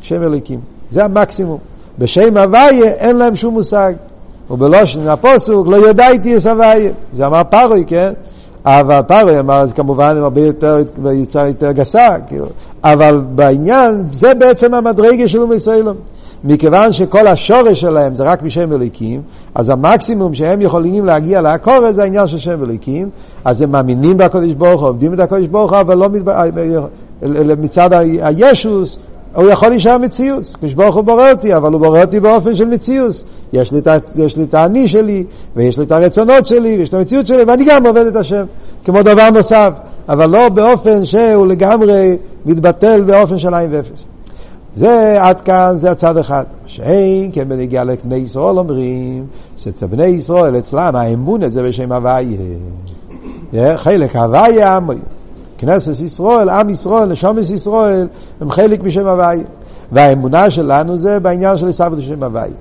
שם 0.00 0.22
אליקים. 0.22 0.60
זה 0.90 1.04
המקסימום. 1.04 1.58
בשם 1.98 2.36
הוויה 2.36 2.90
אין 2.92 3.16
להם 3.16 3.36
שום 3.36 3.54
מושג. 3.54 3.92
ובלושן 4.50 5.08
הפוסוק 5.08 5.66
לא 5.66 5.90
ידעתי 5.90 6.36
את 6.36 6.46
הוויה. 6.46 6.92
זה 7.12 7.26
אמר 7.26 7.42
פרוי, 7.50 7.84
כן? 7.86 8.12
אבל 8.64 9.00
פרוי 9.02 9.38
אמר, 9.38 9.66
זה 9.66 9.74
כמובן 9.74 10.16
הרבה 10.16 10.40
יותר, 10.40 10.78
יצאה 11.12 11.46
יותר 11.48 11.72
גסה, 11.72 12.16
כאילו. 12.28 12.46
אבל 12.84 13.22
בעניין, 13.34 14.04
זה 14.12 14.34
בעצם 14.34 14.74
המדרגה 14.74 15.28
של 15.28 15.42
אומי 15.42 15.60
סיילום. 15.60 15.96
מכיוון 16.44 16.92
שכל 16.92 17.26
השורש 17.26 17.80
שלהם 17.80 18.14
זה 18.14 18.24
רק 18.24 18.42
משם 18.42 18.72
אליקים, 18.72 19.22
אז 19.54 19.68
המקסימום 19.68 20.34
שהם 20.34 20.60
יכולים 20.60 21.04
להגיע 21.04 21.40
לעקור 21.40 21.92
זה 21.92 22.02
העניין 22.02 22.28
של 22.28 22.38
שם 22.38 22.64
אליקים, 22.64 23.10
אז 23.44 23.62
הם 23.62 23.72
מאמינים 23.72 24.16
בקודש 24.16 24.52
ברוך 24.52 24.80
הוא, 24.80 24.88
עובדים 24.88 25.14
את 25.14 25.18
הקודש 25.18 25.46
ברוך 25.46 25.72
הוא, 25.72 25.80
אבל 25.80 25.98
לא 25.98 27.56
מצד 27.58 27.90
הישוס, 28.22 28.98
הוא 29.34 29.50
יכול 29.50 29.68
להישאר 29.68 29.98
מציאוס. 29.98 30.56
קדוש 30.56 30.74
ברוך 30.74 30.96
הוא 30.96 31.04
בורא 31.04 31.30
אותי, 31.30 31.56
אבל 31.56 31.72
הוא 31.72 31.80
בורא 31.80 32.00
אותי 32.00 32.20
באופן 32.20 32.54
של 32.54 32.64
מציאוס. 32.64 33.24
יש 33.52 33.72
לי, 33.72 33.80
יש 34.16 34.36
לי 34.36 34.42
את 34.42 34.54
האני 34.54 34.88
שלי, 34.88 35.24
ויש 35.56 35.78
לי 35.78 35.84
את 35.84 35.92
הרצונות 35.92 36.46
שלי, 36.46 36.76
ויש 36.78 36.88
את 36.88 36.94
המציאות 36.94 37.26
שלי, 37.26 37.44
ואני 37.44 37.64
גם 37.64 37.86
עובד 37.86 38.06
את 38.06 38.16
השם, 38.16 38.44
כמו 38.84 39.02
דבר 39.02 39.30
נוסף, 39.30 39.70
אבל 40.08 40.30
לא 40.30 40.48
באופן 40.48 41.04
שהוא 41.04 41.46
לגמרי 41.46 42.16
מתבטל 42.46 43.02
באופן 43.02 43.38
של 43.38 43.54
עין 43.54 43.70
ואפס. 43.72 44.13
זה 44.76 45.18
עד 45.20 45.40
כאן, 45.40 45.72
זה 45.76 45.90
הצד 45.90 46.16
אחד. 46.16 46.44
שאין 46.66 47.30
כן 47.32 47.48
בנגיע 47.48 47.84
לבני 47.84 48.16
ישראל 48.16 48.58
אומרים, 48.58 49.26
שאצל 49.56 49.86
בני 49.86 50.04
ישראל, 50.04 50.58
אצלם 50.58 50.96
האמון 50.96 51.42
הזה 51.42 51.62
בשם 51.62 51.92
הוויה. 51.92 52.38
חלק 53.76 54.16
הוויה. 54.16 54.78
כנסת 55.58 56.02
ישראל, 56.02 56.48
עם 56.48 56.70
ישראל, 56.70 57.08
נשומת 57.08 57.50
ישראל, 57.50 58.08
הם 58.40 58.50
חלק 58.50 58.82
משם 58.82 59.06
הוויה. 59.06 59.44
והאמונה 59.92 60.50
שלנו 60.50 60.98
זה 60.98 61.20
בעניין 61.20 61.56
של 61.56 61.66
עיסאוות 61.66 61.98
בשם 61.98 62.22
הוויה. 62.22 62.54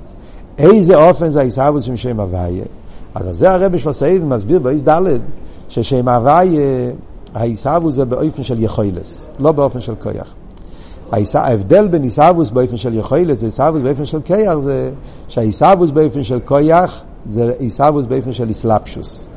איזה 0.58 0.96
אופן 0.96 1.29
זה 1.29 1.41
עיסאוות 1.41 1.84
של 1.84 1.96
שם 1.96 2.20
הוויה? 2.20 2.63
אז 3.15 3.38
זה 3.38 3.51
הרבי 3.51 3.79
שלוסיין 3.79 4.29
מסביר 4.29 4.60
באיס 4.60 4.82
ד' 4.82 5.01
ששם 5.70 6.10
הוויה, 6.10 6.91
העיסאוות 7.34 7.93
זה 7.93 8.05
באופן 8.05 8.43
של 8.43 8.63
יכולס, 8.63 9.27
לא 9.39 9.51
באופן 9.51 9.79
של 9.79 9.96
כוח. 9.96 10.34
ההבדל 11.36 11.88
בין 11.88 12.03
עיסאוווס 12.03 12.50
באופן 12.50 12.77
של 12.77 12.93
יכולת 12.93 13.38
זה 13.38 13.46
עיסאוווס 13.46 13.82
באופן 13.82 14.05
של 14.05 14.20
כיח 14.25 14.58
זה 14.58 14.89
שהעיסאוווס 15.27 15.89
באופן 15.89 16.24
של 16.24 16.39
כויח 16.46 17.03
זה 17.29 17.53
עיסאוווס 17.60 18.05
באופן 18.05 18.32
של 18.32 18.50
איסלאפשוס. 18.50 19.27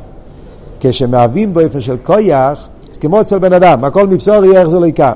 כשמהווים 0.80 1.54
באופן 1.54 1.80
של 1.80 1.96
כויח, 2.02 2.68
כמו 3.00 3.20
אצל 3.20 3.38
בן 3.38 3.52
אדם, 3.52 3.84
הכל 3.84 4.06
מבשור 4.06 4.44
יהיה 4.44 4.60
איך 4.60 4.68
זה 4.68 4.78
לא 4.78 4.86
יקר. 4.86 5.12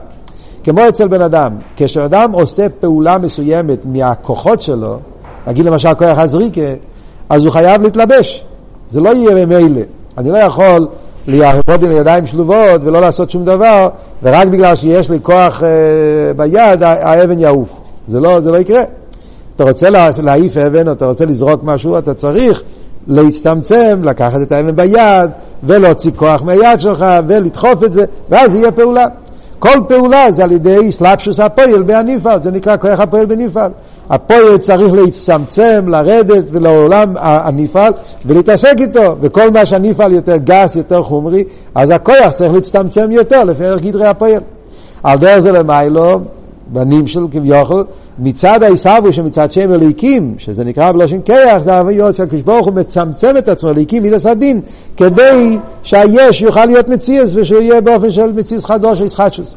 כמו 0.64 0.88
אצל 0.88 1.08
בן 1.08 1.22
אדם, 1.22 1.52
כשאדם 1.76 2.32
עושה 2.32 2.68
פעולה 2.68 3.18
מסוימת 3.18 3.78
מהכוחות 3.84 4.62
שלו, 4.62 4.98
נגיד 5.46 5.64
למשל 5.64 5.94
כוח 5.94 6.18
הזריקה, 6.18 6.60
אז 7.28 7.44
הוא 7.44 7.52
חייב 7.52 7.82
להתלבש. 7.82 8.44
זה 8.88 9.00
לא 9.00 9.14
יהיה 9.14 9.46
ממילא. 9.46 9.80
אני 10.18 10.30
לא 10.30 10.38
יכול 10.38 10.88
לעבוד 11.26 11.84
עם 11.84 11.92
ידיים 11.92 12.26
שלובות 12.26 12.80
ולא 12.84 13.00
לעשות 13.00 13.30
שום 13.30 13.44
דבר, 13.44 13.88
ורק 14.22 14.48
בגלל 14.48 14.76
שיש 14.76 15.10
לי 15.10 15.18
כוח 15.22 15.62
אה, 15.62 15.68
ביד, 16.36 16.82
האבן 16.82 17.38
יעוף. 17.38 17.68
זה 18.06 18.20
לא, 18.20 18.40
זה 18.40 18.50
לא 18.50 18.56
יקרה. 18.56 18.82
אתה 19.56 19.64
רוצה 19.64 19.88
להעיף 20.22 20.56
אבן, 20.56 20.88
או 20.88 20.92
אתה 20.92 21.06
רוצה 21.06 21.24
לזרוק 21.24 21.60
משהו, 21.64 21.98
אתה 21.98 22.14
צריך 22.14 22.62
להצטמצם, 23.06 24.00
לקחת 24.04 24.42
את 24.42 24.52
האבן 24.52 24.76
ביד, 24.76 25.30
ולהוציא 25.62 26.10
כוח 26.16 26.42
מהיד 26.42 26.80
שלך, 26.80 27.04
ולדחוף 27.26 27.84
את 27.84 27.92
זה, 27.92 28.04
ואז 28.30 28.54
יהיה 28.54 28.72
פעולה. 28.72 29.06
כל 29.58 29.78
פעולה 29.88 30.32
זה 30.32 30.44
על 30.44 30.52
ידי 30.52 30.92
סלאפשוס 30.92 31.40
הפועל 31.40 31.82
בהניפל, 31.82 32.38
זה 32.42 32.50
נקרא 32.50 32.76
כוח 32.76 33.00
הפועל 33.00 33.26
בניפל. 33.26 33.68
הפועל 34.10 34.58
צריך 34.58 34.92
להצטמצם, 34.92 35.88
לרדת 35.88 36.44
ולעולם 36.52 37.14
הניפל 37.16 37.92
ולהתעסק 38.26 38.74
איתו, 38.78 39.16
וכל 39.20 39.50
מה 39.50 39.66
שהניפל 39.66 40.12
יותר 40.12 40.36
גס, 40.36 40.76
יותר 40.76 41.02
חומרי, 41.02 41.44
אז 41.74 41.90
הכוח 41.90 42.30
צריך 42.34 42.52
להצטמצם 42.52 43.12
יותר 43.12 43.44
לפי 43.44 43.64
ערך 43.64 43.80
גדרי 43.80 44.06
הפועל. 44.06 44.40
על 45.02 45.18
דרך 45.18 45.38
זה 45.38 45.52
למיילו, 45.52 46.20
בנים 46.66 47.06
של 47.06 47.26
כביכול, 47.30 47.84
מצד 48.18 48.62
העיסאוו 48.62 49.12
שמצד 49.12 49.52
שם 49.52 49.72
אליקים, 49.72 50.34
שזה 50.38 50.64
נקרא 50.64 50.92
בלושן 50.92 51.20
קייח, 51.20 51.58
זה 51.62 51.78
הוויות 51.78 52.14
שהקדוש 52.14 52.42
ברוך 52.42 52.66
הוא 52.66 52.74
מצמצם 52.74 53.36
את 53.36 53.48
עצמו, 53.48 53.70
אליקים 53.70 54.02
מידס 54.02 54.26
הדין, 54.26 54.60
כדי 54.96 55.58
שהיש 55.82 56.42
יוכל 56.42 56.64
להיות 56.64 56.88
מציאס 56.88 57.32
ושהוא 57.34 57.60
יהיה 57.60 57.80
באופן 57.80 58.10
של 58.10 58.32
מציאס 58.32 58.64
חדוש 58.64 59.00
או 59.00 59.06
ישחטשוס. 59.06 59.56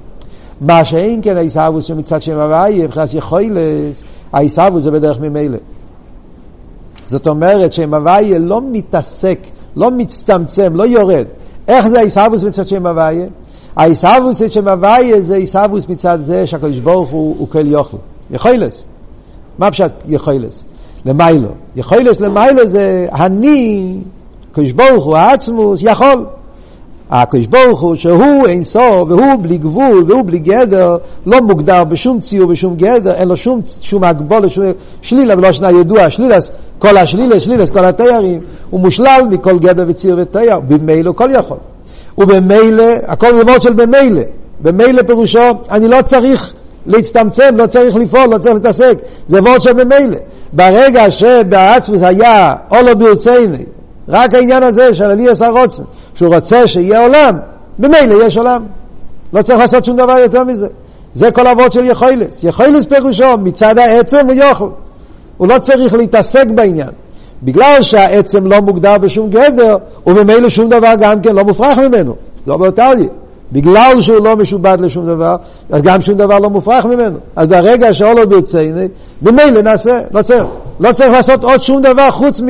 מה 0.62 0.86
שאין 0.86 1.20
כן 1.24 1.38
העיסאוו 1.38 1.82
שמצד 1.82 2.22
שם 2.22 2.38
הוויה, 2.38 2.86
מבחינת 2.86 3.14
יכולס, 3.14 4.04
העיסאוו 4.34 4.80
זה 4.80 4.92
בדרך 4.92 5.20
ממילא. 5.20 5.58
זאת 7.08 7.28
אומרת 7.28 7.74
שם 7.74 7.94
הוויה 7.94 8.40
לא 8.40 8.62
מתעסק, 8.72 9.40
לא 9.76 9.92
מצטמצם, 9.92 10.76
לא 10.76 10.84
יורד. 10.84 11.26
איך 11.68 11.88
זה 11.88 12.00
העיסאוו 12.00 12.48
מצד 12.48 12.68
שם 12.68 12.88
הוויה? 12.88 13.26
העיסאוווס 13.76 14.42
של 14.50 14.68
הוויה 14.68 15.22
זה 15.22 15.36
עיסאוווס 15.36 15.90
מצד 15.90 16.18
זה 16.22 16.48
שהקדוש 16.48 16.80
ברוך 16.80 17.10
הוא 17.10 17.48
כל 17.50 17.68
יוכל. 17.68 17.98
יכולס. 18.32 18.88
מה 19.60 19.72
פשט 19.72 19.92
יכולס? 20.08 20.64
למיילו. 21.06 21.50
יכולס 21.76 22.20
למיילו 22.20 22.68
זה 22.68 23.08
אני, 23.14 23.98
הקדוש 24.52 24.72
ברוך 24.72 25.04
הוא 25.06 25.18
העצמוס, 25.18 25.80
יכול. 25.82 26.26
הקדוש 27.22 27.46
ברוך 27.46 27.82
הוא 27.82 27.96
שהוא 27.96 28.48
אין 28.48 28.64
סוף 28.64 29.10
והוא 29.10 29.36
בלי 29.42 29.58
גבול 29.58 30.04
והוא 30.08 30.24
בלי 30.26 30.40
גדר 30.40 30.98
לא 31.26 31.42
מוגדר 31.42 31.84
בשום 31.84 32.20
ציור 32.20 32.48
בשום 32.48 32.76
גדר 32.76 33.14
אין 33.14 33.28
לו 33.28 33.38
שום, 33.38 33.62
שום 33.82 34.04
הגבול 34.04 34.48
שום 34.48 34.64
שלילה 35.02 35.38
ולא 35.38 35.52
שנה 35.52 35.72
ידוע 35.72 36.10
שלילס 36.10 36.52
כל 36.80 36.98
השלילה 36.98 37.40
שלילס 37.40 37.70
כל 37.70 37.86
התיירים 37.86 38.40
הוא 38.70 38.80
מושלל 38.80 39.22
מכל 39.30 39.60
גדר 39.60 39.86
וציר 39.88 40.16
ותייר 40.20 40.60
במילא 40.60 41.12
כל 41.12 41.30
יכול 41.34 41.58
ובמילא, 42.18 42.84
הכל 43.08 43.30
ללמוד 43.30 43.62
של 43.62 43.74
במילא. 43.74 44.22
במילא 44.60 45.02
פירושו, 45.02 45.40
אני 45.72 45.88
לא 45.88 46.02
צריך 46.02 46.54
להצטמצם, 46.86 47.56
לא 47.58 47.68
צריך 47.68 47.96
לפעול, 47.96 48.26
לא 48.30 48.38
צריך 48.38 48.56
להתעסק. 48.56 48.98
זה 49.28 49.42
וורד 49.42 49.62
של 49.62 49.74
במילא. 49.74 50.18
ברגע 50.54 51.12
שבעצמוס 51.12 52.02
היה 52.02 52.56
אולו 52.72 52.98
ברצייני, 52.98 53.64
רק 54.10 54.34
העניין 54.34 54.64
הזה 54.64 54.96
של 54.96 55.30
עשה 55.30 55.50
רוצן, 55.50 55.84
שהוא 56.16 56.36
רוצה 56.36 56.68
שיהיה 56.68 57.02
עולם, 57.02 57.38
במילא 57.80 58.24
יש 58.24 58.38
עולם. 58.38 58.64
לא 59.34 59.42
צריך 59.42 59.60
לעשות 59.60 59.86
שום 59.86 59.96
דבר 59.96 60.18
יותר 60.18 60.44
מזה. 60.44 60.68
זה 61.14 61.32
כל 61.32 61.48
אבות 61.48 61.72
של 61.72 61.86
יכולס. 61.86 62.44
יכולס 62.44 62.86
פירושו, 62.86 63.38
מצד 63.38 63.78
העצם 63.78 64.26
הוא 64.26 64.34
יוכל. 64.34 64.70
הוא 65.38 65.48
לא 65.48 65.60
צריך 65.60 65.94
להתעסק 65.94 66.48
בעניין. 66.48 66.90
בגלל 67.44 67.82
שהעצם 67.82 68.48
לא 68.48 68.60
מוגדר 68.60 68.98
בשום 68.98 69.30
גדר, 69.30 69.78
וממילא 70.08 70.50
שום 70.50 70.70
דבר 70.70 70.94
גם 71.00 71.22
כן 71.22 71.36
לא 71.36 71.44
מופרך 71.44 71.78
ממנו. 71.78 72.16
לא 72.48 72.58
באותה 72.58 72.94
לי. 72.94 73.08
בגלל 73.52 74.02
שהוא 74.02 74.26
לא 74.26 74.36
משובד 74.36 74.78
לשום 74.82 75.06
דבר, 75.06 75.36
אז 75.72 75.82
גם 75.82 76.02
שום 76.02 76.18
דבר 76.18 76.40
לא 76.40 76.50
מופרך 76.50 76.86
ממנו. 76.86 77.18
אז 77.36 77.48
ברגע 77.48 77.94
שאולו 77.94 78.30
ברציני, 78.30 78.88
ממילא 79.22 79.62
נעשה, 79.62 80.00
לא 80.12 80.22
צריך, 80.22 80.44
לא 80.80 80.92
צריך 80.92 81.12
לעשות 81.12 81.44
עוד 81.44 81.62
שום 81.62 81.82
דבר 81.82 82.12
חוץ. 82.12 82.42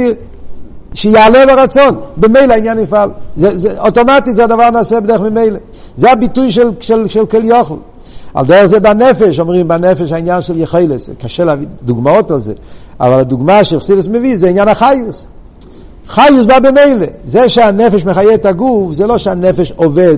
שיעלה 0.93 1.45
ברצון, 1.45 1.95
במילא 2.17 2.53
העניין 2.53 2.79
יפעל. 2.79 3.09
זה, 3.37 3.57
זה, 3.57 3.79
אוטומטית 3.79 4.35
זה 4.35 4.43
הדבר 4.43 4.69
נעשה 4.69 4.99
בדרך 4.99 5.21
ממילא. 5.21 5.59
זה 5.97 6.11
הביטוי 6.11 6.51
של, 6.51 6.71
של, 6.79 7.07
של 7.07 7.25
כל 7.25 7.43
יוכל. 7.43 7.75
על 8.33 8.45
דרך 8.45 8.65
זה 8.65 8.79
בנפש, 8.79 9.39
אומרים 9.39 9.67
בנפש 9.67 10.11
העניין 10.11 10.41
של 10.41 10.57
יחילס, 10.57 11.09
קשה 11.19 11.43
להביא 11.43 11.67
דוגמאות 11.83 12.31
על 12.31 12.39
זה, 12.39 12.53
אבל 12.99 13.19
הדוגמה 13.19 13.63
שחסידס 13.63 14.07
מביא 14.07 14.37
זה 14.37 14.47
עניין 14.47 14.67
החיוס. 14.67 15.25
חיוס 16.07 16.45
בא 16.45 16.59
במילא. 16.59 17.07
זה 17.25 17.49
שהנפש 17.49 18.05
מחיה 18.05 18.33
את 18.33 18.45
הגוף, 18.45 18.93
זה 18.93 19.07
לא 19.07 19.17
שהנפש 19.17 19.71
עובד. 19.71 20.17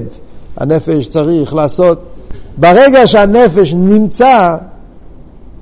הנפש 0.58 1.08
צריך 1.08 1.54
לעשות. 1.54 2.00
ברגע 2.58 3.08
שהנפש 3.08 3.74
נמצא, 3.74 4.56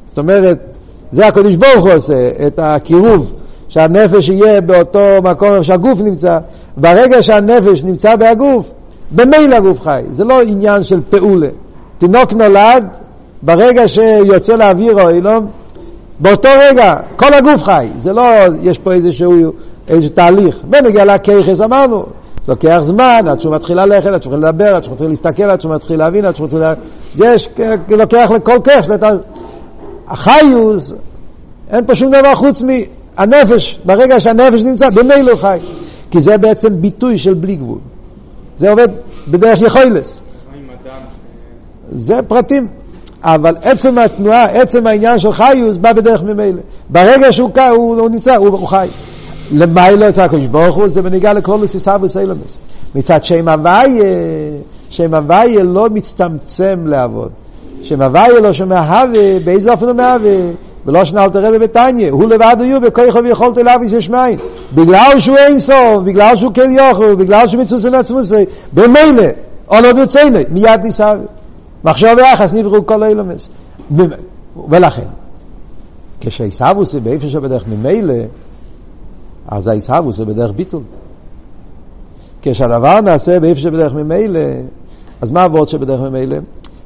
זאת 0.06 0.18
אומרת, 0.18 0.78
זה 1.12 1.28
הקדוש 1.28 1.56
ברוך 1.56 1.86
הוא 1.86 1.94
עושה, 1.94 2.30
את 2.48 2.60
הקירוב, 2.60 3.34
שהנפש 3.74 4.30
יהיה 4.30 4.62
באותו 4.62 5.08
מקום 5.24 5.64
שהגוף 5.64 6.00
נמצא. 6.00 6.40
ברגע 6.78 7.24
שהנפש 7.24 7.84
נמצא 7.84 8.16
בהגוף, 8.16 8.72
במילא 9.12 9.56
הגוף 9.56 9.82
חי. 9.82 10.02
זה 10.12 10.24
לא 10.24 10.42
עניין 10.42 10.84
של 10.84 11.00
פעולה. 11.10 11.48
תינוק 11.98 12.34
נולד, 12.34 12.86
ברגע 13.42 13.88
שיוצא 13.88 14.56
לאוויר 14.56 15.02
או 15.02 15.10
אילום, 15.10 15.48
באותו 16.20 16.50
רגע 16.60 16.96
כל 17.16 17.34
הגוף 17.34 17.64
חי. 17.64 17.88
זה 17.98 18.14
לא, 18.14 18.24
יש 18.62 18.78
פה 18.78 18.94
איזשהו, 18.94 19.52
איזשהו 19.88 20.12
תהליך. 20.14 20.58
בנגיע 20.70 21.06
לכיכס 21.06 21.62
אמרנו, 21.62 22.06
לוקח 22.48 22.80
זמן 22.82 23.26
עד 23.30 23.42
שהוא 23.42 23.56
מתחיל 23.56 23.82
ללכת, 23.82 24.06
עד 24.06 24.24
שהוא 24.24 24.34
מתחיל 24.34 24.50
לדבר, 24.50 24.76
עד 24.76 24.84
שהוא 24.84 24.94
מתחיל 24.94 25.10
להסתכל, 25.10 25.44
עד 25.44 25.62
שהוא 25.62 25.76
מתחיל 25.76 26.00
להבין, 26.00 26.26
עד 26.26 26.36
שהוא 26.36 26.46
מתחיל... 26.46 26.62
יש, 27.16 27.50
לוקח 27.90 28.32
לכל 28.36 28.58
כך. 28.64 28.88
החיוס, 30.08 30.94
אין 31.70 31.86
פה 31.86 31.96
שום 31.96 32.12
דבר 32.12 32.36
חוץ 32.36 32.62
מהנפש, 33.18 33.80
ברגע 33.86 34.20
שהנפש 34.20 34.62
נמצא, 34.62 34.90
במילא 34.90 35.36
חי. 35.36 35.60
כי 36.12 36.22
זה 36.22 36.38
בעצם 36.38 36.82
ביטוי 36.82 37.18
של 37.18 37.34
בלי 37.34 37.56
גבול. 37.56 37.78
זה 38.58 38.70
עובד 38.70 38.88
בדרך 39.28 39.62
יכולס. 39.62 40.22
זה 41.92 42.22
פרטים. 42.28 42.68
אבל 43.24 43.56
עצם 43.62 43.98
התנועה, 43.98 44.46
עצם 44.46 44.88
העניין 44.88 45.20
של 45.20 45.32
חיוס 45.32 45.78
בא 45.78 45.94
בדרך 45.94 46.24
ממילא. 46.24 46.62
ברגע 46.90 47.34
שהוא 47.34 47.52
הוא, 47.70 48.00
הוא 48.00 48.10
נמצא, 48.10 48.36
הוא, 48.36 48.48
הוא 48.48 48.68
חי. 48.68 48.88
למיילו 49.52 50.10
אצל 50.10 50.22
הקדוש 50.22 50.46
ברוך 50.46 50.76
הוא 50.76 50.88
זה 50.88 51.02
בניגע 51.02 51.34
לקלולוס 51.34 51.74
עיסאוווס 51.74 52.18
אילמס. 52.18 52.58
מצד 52.96 53.24
שם 53.24 53.48
הוויה, 53.48 54.04
שם 54.90 55.14
הוויה 55.14 55.64
לא 55.64 55.90
מצטמצם 55.90 56.88
לעבוד. 56.88 57.30
שם 57.82 58.02
הוויה 58.02 58.40
לא 58.40 58.54
שמהווה, 58.54 59.40
באיזה 59.44 59.72
אופן 59.72 59.86
הוא 59.86 59.96
מהווה? 59.96 60.36
ולא 60.86 61.06
שנאל 61.06 61.30
תראה 61.30 61.52
בביתניה, 61.52 62.12
הוא 62.12 62.30
לבד 62.30 62.56
בכוחו 62.82 63.24
ויכולת 63.24 63.58
אליו 63.58 63.80
יש 63.84 64.10
מים. 64.10 64.40
בגלל 64.76 65.20
שהוא 65.20 65.38
אין 65.38 65.60
סוף, 65.60 66.04
בגלל 66.04 66.36
שהוא 66.36 66.52
כן 66.54 66.72
יוכל, 66.72 67.16
בגלל 67.16 67.48
שהוא 67.48 67.62
מצוסי 67.62 67.90
מעצמוסי, 67.90 68.46
במילא, 68.74 69.24
או 69.68 69.76
לא 69.82 69.94
ברצינו, 69.94 70.40
מיד 70.50 70.82
ניסה. 70.84 71.16
מחשוב 71.84 72.10
ויחס 72.18 72.54
נבראו 72.54 72.86
כל 72.86 73.04
אילמס. 73.04 73.50
ולכן, 74.70 75.08
כשעיסאוווס 76.22 76.92
זה 76.92 77.00
באיפה 77.00 77.30
שבדרך 77.30 77.68
ממילא, 77.68 78.14
אז 79.48 79.68
העיסאוווס 79.68 80.16
זה 80.16 80.26
בדרך 80.26 80.52
ביטול. 80.56 80.82
כשהדבר 82.42 83.02
נעשה 83.02 83.40
באיפה 83.40 83.62
שבדרך 83.62 83.94
ממילא, 83.94 84.40
אז 85.22 85.32
מה 85.32 85.44
הוורד 85.44 85.68
שבדרך 85.68 86.00
ממילא? 86.00 86.38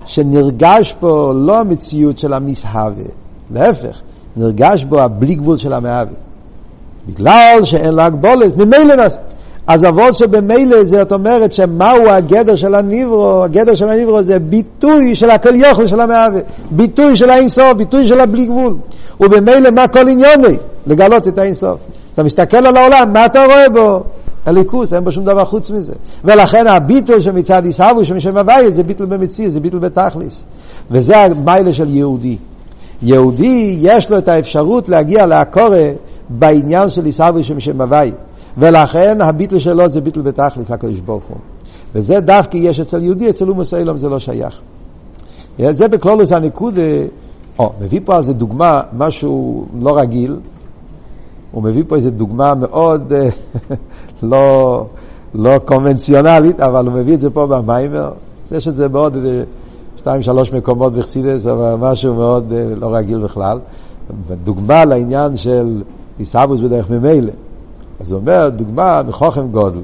שנרגש 0.05 0.95
פה 0.99 1.33
לא 1.35 1.59
המציאות 1.59 2.17
של 2.17 2.33
המסהווה, 2.33 3.03
להפך, 3.51 3.97
נרגש 4.37 4.83
בו 4.83 4.99
הבלי 4.99 5.35
גבול 5.35 5.57
של 5.57 5.73
המהווה. 5.73 6.13
בגלל 7.07 7.59
שאין 7.63 7.93
לה 7.93 8.05
הגבולת, 8.05 8.57
ממילא 8.57 8.95
נעשה. 8.95 9.19
אז 9.67 9.85
אבות 9.85 10.15
שבמילא 10.15 10.83
זאת 10.83 11.11
אומרת 11.11 11.53
שמהו 11.53 12.09
הגדר 12.09 12.55
של 12.55 12.75
הניברו, 12.75 13.43
הגדר 13.43 13.75
של 13.75 13.89
הניברו 13.89 14.23
זה 14.23 14.39
ביטוי 14.39 15.15
של 15.15 15.29
הכל 15.29 15.55
יוכל 15.55 15.87
של 15.87 15.99
המהווה, 15.99 16.39
ביטוי 16.71 17.15
של 17.15 17.29
האינסוף, 17.29 17.73
ביטוי 17.77 18.07
של 18.07 18.19
הבלי 18.19 18.45
גבול. 18.45 18.75
ובמילא 19.19 19.69
מה 19.69 19.87
כל 19.87 20.07
עניוני? 20.07 20.57
לגלות 20.87 21.27
את 21.27 21.37
האינסוף. 21.37 21.79
אתה 22.13 22.23
מסתכל 22.23 22.67
על 22.67 22.77
העולם, 22.77 23.13
מה 23.13 23.25
אתה 23.25 23.45
רואה 23.45 23.69
בו? 23.69 24.03
הליכוס, 24.45 24.93
אין 24.93 25.03
בו 25.03 25.11
שום 25.11 25.25
דבר 25.25 25.45
חוץ 25.45 25.69
מזה. 25.69 25.93
ולכן 26.23 26.67
הביטול 26.67 27.19
שמצד 27.21 27.65
עיסאווי, 27.65 28.05
שמשם 28.05 28.37
הוויה, 28.37 28.71
זה 28.71 28.83
ביטול 28.83 29.07
במציאות, 29.07 29.53
זה 29.53 29.59
ביטול 29.59 29.79
בתכליס. 29.79 30.43
וזה 30.91 31.17
המיילה 31.17 31.73
של 31.73 31.95
יהודי. 31.95 32.37
יהודי, 33.01 33.77
יש 33.81 34.11
לו 34.11 34.17
את 34.17 34.27
האפשרות 34.27 34.89
להגיע 34.89 35.25
לעקורה 35.25 35.91
בעניין 36.29 36.89
של 36.89 37.05
עיסאווי 37.05 37.43
שמשם 37.43 37.81
הוויה. 37.81 38.13
ולכן 38.57 39.21
הביטל 39.21 39.59
שלו 39.59 39.89
זה 39.89 40.01
ביטל 40.01 40.21
בתכלית 40.21 40.69
לקדוש 40.69 40.99
ברוך 40.99 41.23
הוא. 41.29 41.37
וזה 41.95 42.19
דווקא 42.19 42.57
יש 42.57 42.79
אצל 42.79 43.03
יהודי, 43.03 43.29
אצל 43.29 43.49
אומוס 43.49 43.73
אילום 43.73 43.97
זה 43.97 44.09
לא 44.09 44.19
שייך. 44.19 44.59
זה 45.69 45.87
בכלולוס 45.87 46.31
הניקוד, 46.31 46.77
או, 47.59 47.71
מביא 47.81 47.99
פה 48.05 48.15
על 48.15 48.23
זה 48.23 48.33
דוגמה, 48.33 48.81
משהו 48.97 49.65
לא 49.81 49.97
רגיל, 49.97 50.39
הוא 51.51 51.63
מביא 51.63 51.83
פה 51.87 51.95
איזה 51.95 52.11
דוגמה 52.11 52.55
מאוד 52.55 53.13
לא, 54.23 54.85
לא 55.35 55.57
קונבנציונלית, 55.65 56.59
אבל 56.59 56.85
הוא 56.85 56.93
מביא 56.93 57.13
את 57.13 57.19
זה 57.19 57.29
פה 57.29 57.47
במיימר. 57.47 58.11
יש 58.51 58.67
את 58.67 58.75
זה 58.75 58.89
בעוד 58.89 59.15
איזה 59.15 59.43
שתיים, 60.07 60.21
שלוש 60.21 60.53
מקומות 60.53 60.93
בחסידס, 60.93 61.47
אבל 61.47 61.75
משהו 61.75 62.15
מאוד 62.15 62.53
לא 62.75 62.95
רגיל 62.95 63.19
בכלל. 63.19 63.59
דוגמה 64.43 64.85
לעניין 64.85 65.37
של 65.37 65.83
עיסאוווס 66.17 66.59
בדרך 66.59 66.89
ממילא. 66.89 67.31
אז 67.99 68.11
הוא 68.11 68.19
אומר, 68.19 68.49
דוגמה 68.49 69.01
מחוכם 69.07 69.47
גודל. 69.47 69.81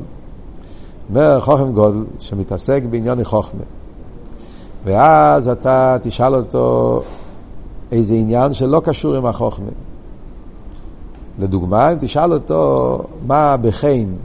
אומר 1.09 1.39
חוכם 1.39 1.71
גודל 1.71 2.03
שמתעסק 2.19 2.83
בעניין 2.89 3.23
חוכמה. 3.23 3.61
ואז 4.85 5.47
אתה 5.47 5.97
תשאל 6.01 6.35
אותו 6.35 7.01
איזה 7.91 8.13
עניין 8.13 8.53
שלא 8.53 8.81
קשור 8.83 9.15
עם 9.15 9.25
החוכמה. 9.25 9.71
לדוגמה, 11.39 11.91
אם 11.91 11.97
תשאל 11.99 12.33
אותו 12.33 12.99
מה 13.27 13.57
בחיים, 13.57 14.15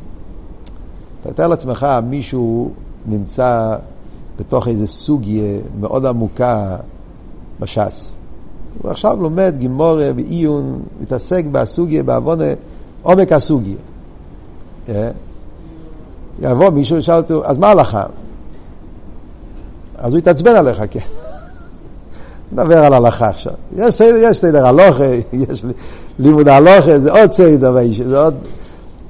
אתה 1.20 1.32
תאר 1.32 1.46
לעצמך 1.46 1.86
מישהו 2.02 2.70
נמצא 3.06 3.76
בתוך 4.38 4.68
איזה 4.68 4.86
סוגיה 4.86 5.58
מאוד 5.80 6.06
עמוקה 6.06 6.76
בש"ס. 7.60 8.12
הוא 8.82 8.90
עכשיו 8.90 9.16
לומד 9.20 9.54
גימורה 9.58 10.12
בעיון, 10.16 10.82
מתעסק 11.00 11.44
בסוגיה, 11.52 12.02
בעוונה, 12.02 12.44
עומק 13.02 13.32
הסוגיה. 13.32 13.76
אה? 14.88 15.10
יבוא 16.40 16.70
מישהו 16.70 16.96
וישאל 16.96 17.14
אותו, 17.14 17.44
אז 17.44 17.58
מה 17.58 17.68
הלכה? 17.68 18.04
אז 19.96 20.12
הוא 20.12 20.18
יתעצבן 20.18 20.56
עליך, 20.56 20.82
כן. 20.90 21.00
נדבר 22.52 22.84
על 22.84 22.94
הלכה 22.94 23.28
עכשיו. 23.28 23.52
יש 23.76 23.94
סדר, 23.94 24.16
יש 24.16 24.38
סדר 24.38 24.66
הלוכה, 24.66 25.04
יש 25.48 25.64
לימוד 26.18 26.48
הלוכה, 26.48 26.98
זה 26.98 27.12
עוד 27.12 27.32
סדר, 27.32 27.76
זה 28.08 28.18
עוד... 28.18 28.34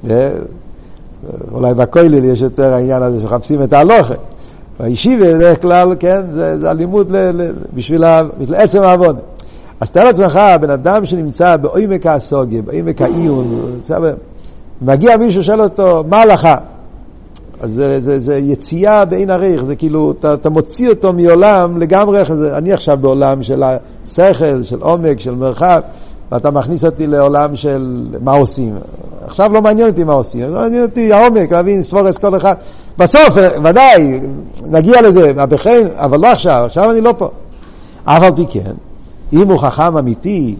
אה? 0.09 0.29
אולי 1.51 1.73
בכולל 1.73 2.23
יש 2.23 2.41
יותר 2.41 2.73
העניין 2.73 3.03
הזה 3.03 3.19
שמחפשים 3.19 3.63
את 3.63 3.73
ההלוכה. 3.73 4.13
בישיבה 4.79 5.33
בדרך 5.33 5.61
כלל, 5.61 5.95
כן, 5.99 6.21
זה, 6.33 6.59
זה 6.59 6.69
הלימוד 6.69 7.11
ל, 7.11 7.15
ל, 7.17 7.51
בשביל, 7.73 8.03
ה, 8.03 8.23
בשביל 8.39 8.55
עצם 8.55 8.83
העבוד. 8.83 9.19
אז 9.79 9.91
תאר 9.91 10.05
לעצמך, 10.05 10.39
בן 10.61 10.69
אדם 10.69 11.05
שנמצא 11.05 11.57
בעומק 11.57 12.05
הסוגיה, 12.05 12.61
בעומק 12.61 13.01
העיון, 13.01 13.71
מגיע 14.81 15.17
מישהו, 15.17 15.43
שואל 15.43 15.61
אותו, 15.61 16.03
מה 16.07 16.21
הלכה? 16.21 16.55
אז 17.61 17.73
זה, 17.73 17.99
זה, 17.99 18.19
זה 18.19 18.37
יציאה 18.37 19.05
בעין 19.05 19.29
הריך, 19.29 19.63
זה 19.63 19.75
כאילו, 19.75 20.11
אתה, 20.11 20.33
אתה 20.33 20.49
מוציא 20.49 20.89
אותו 20.89 21.13
מעולם 21.13 21.77
לגמרי, 21.77 22.25
זה, 22.25 22.57
אני 22.57 22.73
עכשיו 22.73 22.97
בעולם 23.01 23.43
של 23.43 23.63
השכל, 23.63 24.63
של 24.63 24.81
עומק, 24.81 25.19
של 25.19 25.35
מרחב, 25.35 25.81
ואתה 26.31 26.51
מכניס 26.51 26.85
אותי 26.85 27.07
לעולם 27.07 27.55
של 27.55 28.07
מה 28.21 28.31
עושים. 28.31 28.75
עכשיו 29.25 29.53
לא 29.53 29.61
מעניין 29.61 29.89
אותי 29.89 30.03
מה 30.03 30.13
עושים, 30.13 30.49
לא 30.49 30.59
מעניין 30.59 30.81
אותי 30.81 31.13
העומק, 31.13 31.51
להבין 31.51 31.83
ספורס 31.83 32.17
כל 32.17 32.37
אחד. 32.37 32.55
בסוף, 32.99 33.35
ודאי, 33.63 34.19
נגיע 34.65 35.01
לזה, 35.01 35.33
בחיים, 35.33 35.87
אבל 35.95 36.19
לא 36.19 36.27
עכשיו, 36.27 36.63
עכשיו 36.65 36.91
אני 36.91 37.01
לא 37.01 37.13
פה. 37.17 37.29
אף 38.03 38.21
על 38.21 38.35
פי 38.35 38.45
כן, 38.49 38.73
אם 39.33 39.49
הוא 39.49 39.57
חכם 39.57 39.97
אמיתי, 39.97 40.55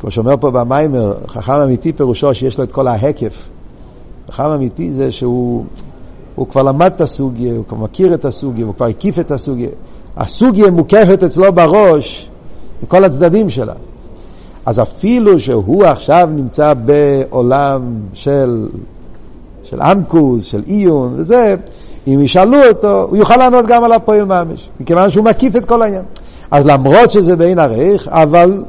כמו 0.00 0.10
שאומר 0.10 0.36
פה 0.40 0.50
במיימר, 0.50 1.14
חכם 1.26 1.52
אמיתי 1.52 1.92
פירושו 1.92 2.34
שיש 2.34 2.58
לו 2.58 2.64
את 2.64 2.72
כל 2.72 2.88
ההקף. 2.88 3.34
חכם 4.30 4.50
אמיתי 4.50 4.92
זה 4.92 5.12
שהוא 5.12 5.64
הוא 6.34 6.48
כבר 6.48 6.62
למד 6.62 6.92
את 6.96 7.00
הסוגיה, 7.00 7.52
הוא 7.56 7.64
כבר 7.68 7.78
מכיר 7.78 8.14
את 8.14 8.24
הסוגיה, 8.24 8.66
הוא 8.66 8.74
כבר 8.74 8.86
הקיף 8.86 9.18
את 9.18 9.30
הסוגיה. 9.30 9.68
הסוגיה 10.16 10.70
מוקפת 10.70 11.22
אצלו 11.24 11.52
בראש, 11.52 12.30
מכל 12.82 13.04
הצדדים 13.04 13.50
שלה. 13.50 13.74
אז 14.66 14.80
אפילו 14.80 15.38
שהוא 15.40 15.84
עכשיו 15.84 16.28
נמצא 16.32 16.74
בעולם 16.74 17.82
של, 18.14 18.68
של 19.70 19.80
עמקוס, 19.80 20.44
של 20.44 20.62
עיון 20.66 21.14
וזה, 21.16 21.54
אם 22.06 22.20
ישאלו 22.20 22.68
אותו, 22.68 23.02
הוא 23.02 23.16
יוכל 23.16 23.36
לענות 23.36 23.66
גם 23.66 23.84
על 23.84 23.92
הפועל 23.92 24.24
ממש, 24.24 24.68
מכיוון 24.80 25.10
שהוא 25.10 25.24
מקיף 25.24 25.56
את 25.56 25.64
כל 25.64 25.82
העניין. 25.82 26.02
אז 26.50 26.66
למרות 26.66 27.10
שזה 27.10 27.36
בעין 27.36 27.58
ערך, 27.58 28.08
אבל 28.08 28.62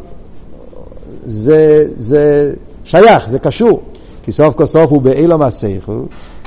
זה, 1.23 1.85
זה 1.97 2.53
שייך, 2.83 3.29
זה 3.29 3.39
קשור. 3.39 3.81
כי 4.23 4.31
סוף 4.31 4.55
כל 4.55 4.65
סוף 4.65 4.91
הוא 4.91 5.01
באילום 5.01 5.41
השכל, 5.41 6.01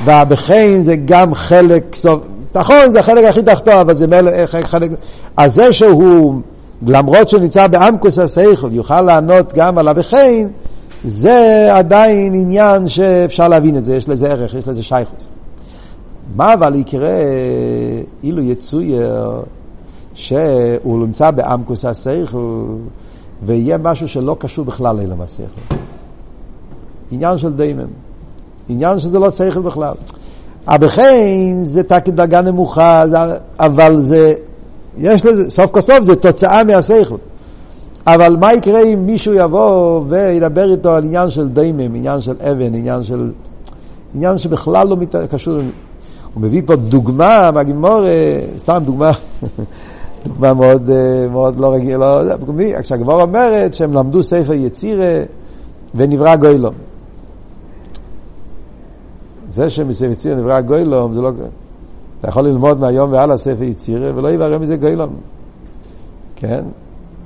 והבכן 0.04 0.80
זה 0.80 0.96
גם 0.96 1.34
חלק, 1.34 1.94
סוף, 1.94 2.20
נכון, 2.54 2.88
זה 2.88 3.00
החלק 3.00 3.24
הכי 3.24 3.42
תחתו, 3.42 3.80
אבל 3.80 3.94
זה 3.94 4.06
מלך, 4.06 4.56
חלק... 4.62 4.90
אז 5.36 5.54
זה 5.54 5.72
שהוא, 5.72 6.34
למרות 6.86 7.28
שהוא 7.28 7.40
נמצא 7.40 7.66
בעמקוס 7.66 8.18
השכל, 8.18 8.68
יוכל 8.72 9.00
לענות 9.00 9.52
גם 9.54 9.78
על 9.78 9.88
הבכן, 9.88 10.48
זה 11.04 11.68
עדיין 11.70 12.34
עניין 12.34 12.88
שאפשר 12.88 13.48
להבין 13.48 13.76
את 13.76 13.84
זה, 13.84 13.96
יש 13.96 14.08
לזה 14.08 14.28
ערך, 14.28 14.54
יש 14.54 14.68
לזה 14.68 14.82
שייכות. 14.82 15.24
מה 16.36 16.54
אבל 16.54 16.74
יקרה 16.74 17.18
אילו 18.22 18.42
יצויר 18.42 19.42
שהוא 20.14 21.06
נמצא 21.06 21.30
בעמקוס 21.30 21.84
השכל 21.84 22.64
ויהיה 23.42 23.78
משהו 23.78 24.08
שלא 24.08 24.36
קשור 24.40 24.64
בכלל 24.64 24.96
לאילם 24.96 25.20
השכל. 25.20 25.74
עניין 27.10 27.38
של 27.38 27.52
דיימן. 27.52 27.86
עניין 28.68 28.98
שזה 28.98 29.18
לא 29.18 29.30
שכל 29.30 29.60
בכלל. 29.60 29.94
הבכן 30.66 31.54
זה 31.62 31.82
תק 31.82 32.08
דרגה 32.08 32.40
נמוכה, 32.40 33.04
אבל 33.58 34.00
זה, 34.00 34.34
יש 34.98 35.26
לזה, 35.26 35.50
סוף 35.50 35.70
כל 35.70 35.80
סוף 35.80 36.02
זה 36.02 36.16
תוצאה 36.16 36.64
מהשכל. 36.64 37.16
אבל 38.06 38.36
מה 38.36 38.52
יקרה 38.52 38.80
אם 38.82 39.06
מישהו 39.06 39.34
יבוא 39.34 40.00
וידבר 40.08 40.70
איתו 40.70 40.94
על 40.94 41.04
עניין 41.04 41.30
של 41.30 41.48
דיימם, 41.48 41.94
עניין 41.94 42.20
של 42.20 42.36
אבן, 42.40 42.74
עניין 42.74 43.04
של... 43.04 43.32
עניין 44.14 44.38
שבכלל 44.38 44.88
לא 44.88 44.96
מת... 44.96 45.16
קשור... 45.16 45.54
הוא 46.34 46.42
מביא 46.42 46.62
פה 46.66 46.76
דוגמה 46.76 47.50
מהגימור, 47.50 48.02
סתם 48.56 48.82
דוגמה, 48.84 49.10
דוגמה 50.26 50.54
מאוד, 50.54 50.90
מאוד 51.30 51.60
לא 51.60 51.74
רגילה, 51.74 52.22
לא, 52.22 52.34
כשהגימור 52.82 53.22
אומרת 53.22 53.74
שהם 53.74 53.92
למדו 53.92 54.22
ספר 54.22 54.52
יצירה 54.52 55.22
ונברא 55.94 56.36
גוילום. 56.36 56.74
זה 59.50 59.70
שמספר 59.70 60.10
יצירה 60.10 60.36
נברא 60.36 60.60
גוילום, 60.60 61.14
זה 61.14 61.20
לא... 61.20 61.30
אתה 62.20 62.28
יכול 62.28 62.42
ללמוד 62.42 62.80
מהיום 62.80 63.12
והלאה 63.12 63.38
ספר 63.38 63.62
יצירה 63.62 64.10
ולא 64.14 64.28
יברא 64.28 64.58
מזה 64.58 64.76
גוילום. 64.76 65.10
כן? 66.36 66.64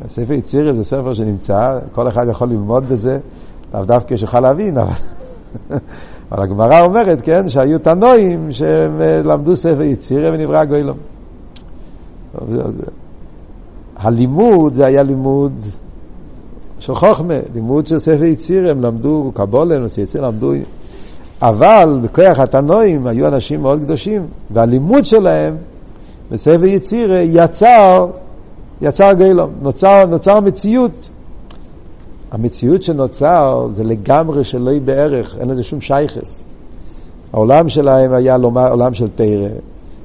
ספר 0.09 0.33
יצירה 0.33 0.73
זה 0.73 0.85
ספר 0.85 1.15
שנמצא, 1.15 1.79
כל 1.93 2.09
אחד 2.09 2.29
יכול 2.29 2.49
ללמוד 2.49 2.89
בזה, 2.89 3.19
לאו 3.75 3.85
דווקא 3.85 4.17
שיוכל 4.17 4.41
להבין, 4.41 4.79
אבל... 4.79 4.93
אבל 6.33 6.43
הגמרא 6.43 6.81
אומרת, 6.81 7.21
כן, 7.23 7.49
שהיו 7.49 7.79
תנועים 7.79 8.51
אה, 9.01 9.23
למדו 9.25 9.57
ספר 9.57 9.83
יצירה 9.83 10.31
ונברא 10.33 10.65
גוילום. 10.65 10.97
הלימוד 13.97 14.73
זה 14.73 14.87
היה 14.87 15.03
לימוד 15.03 15.53
של 16.79 16.95
חוכמה, 16.95 17.35
לימוד 17.55 17.87
של 17.87 17.99
ספר 17.99 18.25
יצירה, 18.25 18.71
הם 18.71 18.83
למדו 18.83 19.31
קבולה, 19.35 19.77
יצירה 19.99 20.29
למדו... 20.29 20.53
אבל 21.43 22.01
בכוח 22.03 22.39
התנועים 22.39 23.07
היו 23.07 23.27
אנשים 23.27 23.63
מאוד 23.63 23.81
קדושים, 23.81 24.27
והלימוד 24.51 25.05
שלהם 25.05 25.57
בספר 26.31 26.65
יצירה 26.65 27.21
יצר, 27.21 28.07
יצר 28.83 29.13
גילום, 29.13 29.51
נוצר, 29.63 30.07
נוצר 30.07 30.41
מציאות. 30.41 31.11
המציאות 32.31 32.83
שנוצר 32.83 33.69
זה 33.71 33.85
לגמרי 33.85 34.45
שלא 34.45 34.71
היא 34.71 34.83
בערך, 34.83 35.37
אין 35.41 35.51
לזה 35.51 35.63
שום 35.63 35.81
שייכס. 35.81 36.43
העולם 37.33 37.69
שלהם 37.69 38.13
היה 38.13 38.37
עולם 38.71 38.95
של 38.95 39.09
תרא, 39.15 39.49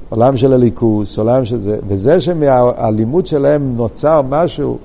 עולם 0.08 0.36
של 0.36 0.52
הליכוס, 0.52 1.18
עולם 1.18 1.44
של 1.44 1.56
זה, 1.56 1.78
וזה 1.88 2.20
שמהלימוד 2.20 3.26
שלהם 3.26 3.76
נוצר 3.76 4.22
משהו, 4.22 4.78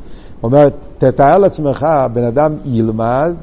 אומר, 0.44 0.68
תתאר 0.98 1.38
לעצמך, 1.38 1.88
בן 2.14 2.24
אדם 2.24 2.56
ילמד 2.66 3.34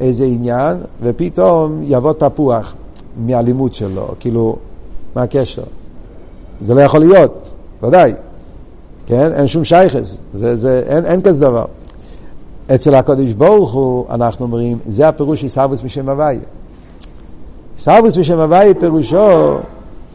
איזה 0.00 0.24
עניין, 0.24 0.76
ופתאום 1.02 1.80
יבוא 1.84 2.12
תפוח 2.12 2.74
מהלימוד 3.16 3.74
שלו, 3.74 4.08
כאילו, 4.20 4.56
מה 5.16 5.22
הקשר? 5.22 5.62
זה 6.60 6.74
לא 6.74 6.80
יכול 6.80 7.00
להיות, 7.00 7.52
ודאי, 7.82 8.12
כן? 9.10 9.32
אין 9.32 9.46
שום 9.46 9.64
שייכס, 9.64 10.16
זה, 10.32 10.56
זה, 10.56 10.82
אין, 10.86 11.06
אין 11.06 11.22
כזה 11.22 11.40
דבר. 11.40 11.64
אצל 12.74 12.94
הקודש 12.94 13.32
ברוך 13.32 13.72
הוא, 13.72 14.04
אנחנו 14.10 14.44
אומרים, 14.44 14.78
זה 14.86 15.08
הפירוש 15.08 15.42
עיסאוויס 15.42 15.82
בשם 15.82 16.08
הוויה. 16.08 16.40
עיסאוויס 17.76 18.16
בשם 18.16 18.40
הוויה 18.40 18.74
פירושו, 18.74 19.58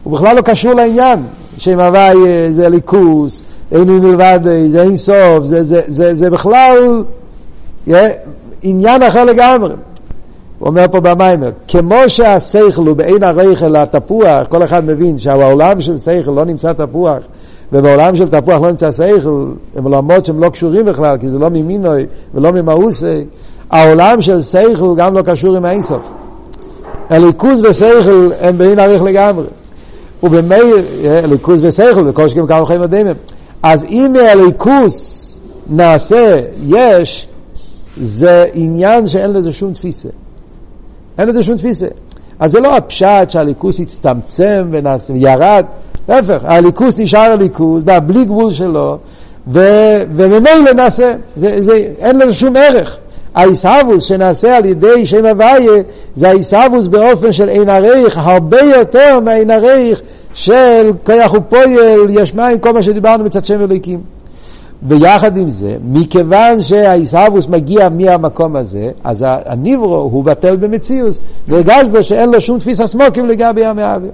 הוא 0.03 0.13
בכלל 0.13 0.35
לא 0.35 0.41
קשור 0.41 0.73
לעניין. 0.73 1.19
שם 1.57 1.79
הוויה 1.79 2.51
זה 2.51 2.69
ליכוס, 2.69 3.41
אין 3.71 3.87
לי 3.87 3.99
מלבד, 3.99 4.39
זה 4.67 4.81
אין 4.81 4.95
סוף, 4.95 5.45
זה, 5.45 5.63
זה, 5.63 5.81
זה, 5.87 6.15
זה 6.15 6.29
בכלל 6.29 7.03
עניין 8.61 9.03
אחר 9.03 9.25
לגמרי. 9.25 9.73
הוא 10.59 10.67
אומר 10.67 10.85
פה 10.91 10.99
במיימר, 10.99 11.49
כמו 11.67 11.99
שהשכל 12.07 12.87
הוא 12.87 12.95
בעין 12.95 13.23
הרייכל 13.23 13.75
התפוח, 13.75 14.47
כל 14.47 14.63
אחד 14.63 14.85
מבין 14.85 15.17
שהעולם 15.17 15.81
של 15.81 15.97
שכל 15.97 16.31
לא 16.31 16.45
נמצא 16.45 16.73
תפוח, 16.73 17.19
ובעולם 17.75 18.15
של 18.15 18.27
תפוח 18.27 18.61
לא 18.61 18.69
נמצא 18.69 18.91
שכל, 18.91 19.51
הם 19.75 19.83
עולמות 19.83 20.25
שהם 20.25 20.39
לא 20.39 20.49
קשורים 20.49 20.85
בכלל, 20.85 21.17
כי 21.17 21.29
זה 21.29 21.39
לא 21.39 21.49
ממינוי 21.49 22.05
ולא 22.33 22.51
ממאוסי, 22.51 23.23
העולם 23.69 24.21
של 24.21 24.41
שכל 24.41 24.93
גם 24.97 25.13
לא 25.13 25.21
קשור 25.21 25.57
עם 25.57 25.65
האינסוף. 25.65 26.11
הליכוז 27.09 27.61
ושכל 27.61 28.29
הם 28.41 28.57
בעין 28.57 28.79
עריך 28.79 29.03
לגמרי. 29.03 29.45
ובמילא, 30.23 30.77
הליכוז 31.23 31.59
ושכל, 31.63 32.07
וכל 32.07 32.27
שכם 32.27 32.47
כמה 32.47 32.65
חיים 32.65 32.81
הדמים. 32.81 33.15
אז 33.63 33.83
אם 33.83 34.13
מהליכוז 34.13 35.39
נעשה 35.69 36.39
יש, 36.67 37.27
זה 37.97 38.45
עניין 38.53 39.07
שאין 39.07 39.33
לזה 39.33 39.53
שום 39.53 39.73
תפיסה. 39.73 40.09
אין 41.17 41.29
לזה 41.29 41.43
שום 41.43 41.55
תפיסה. 41.55 41.87
אז 42.39 42.51
זה 42.51 42.59
לא 42.59 42.77
הפשט 42.77 43.29
שהליכוס 43.29 43.79
הצטמצם 43.79 44.71
וירד, 45.09 45.65
להפך, 46.09 46.39
הליכוס 46.43 46.93
נשאר 46.97 47.31
הליכוס, 47.31 47.81
בלי 48.05 48.25
גבול 48.25 48.51
שלו, 48.51 48.97
וממילא 49.47 50.73
נעשה, 50.75 51.11
זה, 51.35 51.63
זה, 51.63 51.73
אין 51.99 52.19
לזה 52.19 52.33
שום 52.33 52.55
ערך. 52.55 52.97
העיסאוווס 53.35 54.03
שנעשה 54.03 54.57
על 54.57 54.65
ידי 54.65 55.05
שם 55.05 55.25
הוויה 55.25 55.81
זה 56.13 56.27
העיסאוווס 56.27 56.87
באופן 56.87 57.31
של 57.31 57.49
אין 57.49 57.69
הרייך 57.69 58.17
הרבה 58.17 58.61
יותר 58.61 59.19
מהאין 59.19 59.51
הרייך 59.51 60.01
של 60.33 60.91
כוח 61.03 61.33
ופועל, 61.33 61.69
יש 62.09 62.33
מים, 62.33 62.59
כל 62.59 62.73
מה 62.73 62.83
שדיברנו 62.83 63.23
מצד 63.23 63.45
שם 63.45 63.61
אלוהיקים. 63.61 64.01
ויחד 64.87 65.37
עם 65.37 65.49
זה, 65.49 65.75
מכיוון 65.87 66.61
שהעיסאוווס 66.61 67.47
מגיע 67.47 67.89
מהמקום 67.89 68.55
הזה, 68.55 68.91
אז 69.03 69.25
הניברו 69.27 69.95
הוא 69.95 70.23
בטל 70.23 70.55
במציאוס, 70.55 71.19
והרגש 71.47 71.83
בו 71.91 72.03
שאין 72.03 72.31
לו 72.31 72.41
שום 72.41 72.59
תפיסה 72.59 72.87
סמוקים 72.87 73.25
לגבי 73.25 73.65
המאוויר. 73.65 74.11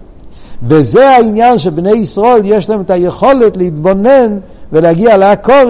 וזה 0.64 1.10
העניין 1.10 1.58
שבני 1.58 1.92
ישראל 1.92 2.42
יש 2.44 2.70
להם 2.70 2.82
את 2.82 2.90
היכולת 2.90 3.58
להתבונן 3.58 4.40
ולהגיע 4.72 5.18
לעקור 5.18 5.64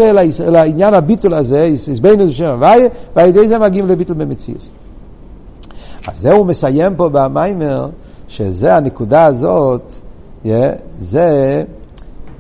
לעניין 0.48 0.94
הביטול 0.94 1.34
הזה, 1.34 1.64
הסבינו 1.64 2.28
בשם 2.28 2.46
הוויה, 2.46 2.88
ועל 3.16 3.30
ידי 3.30 3.48
זה 3.48 3.60
מגיעים 3.60 3.88
לביטול 3.88 4.16
במציאוס. 4.16 4.70
אז 6.08 6.20
זה 6.22 6.32
הוא 6.32 6.46
מסיים 6.46 6.96
פה 6.96 7.10
במיימר, 7.10 7.90
שזה 8.28 8.76
הנקודה 8.76 9.26
הזאת, 9.26 9.94
זה 11.00 11.64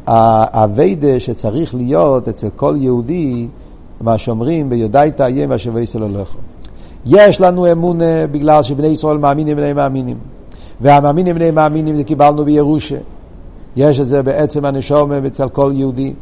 האביידה 0.07 1.19
שצריך 1.19 1.75
להיות 1.75 2.27
אצל 2.27 2.47
כל 2.55 2.75
יהודי, 2.77 3.47
מה 4.01 4.17
שאומרים, 4.17 4.69
ביודעי 4.69 5.11
תאיים 5.11 5.49
ואשר 5.49 5.71
ויסל 5.73 6.01
הולכו. 6.01 6.37
יש 7.05 7.41
לנו 7.41 7.71
אמונה 7.71 8.27
בגלל 8.31 8.63
שבני 8.63 8.87
ישראל 8.87 9.17
מאמינים 9.17 9.57
בני 9.57 9.73
מאמינים. 9.73 10.17
והמאמינים 10.81 11.35
בני 11.35 11.51
מאמינים 11.51 11.95
זה 11.95 12.03
קיבלנו 12.03 12.45
בירושה. 12.45 12.97
יש 13.75 13.99
את 13.99 14.07
זה 14.07 14.23
בעצם 14.23 14.65
הנשום 14.65 15.11
אצל 15.11 15.49
כל 15.49 15.71
יהודי. 15.75 16.13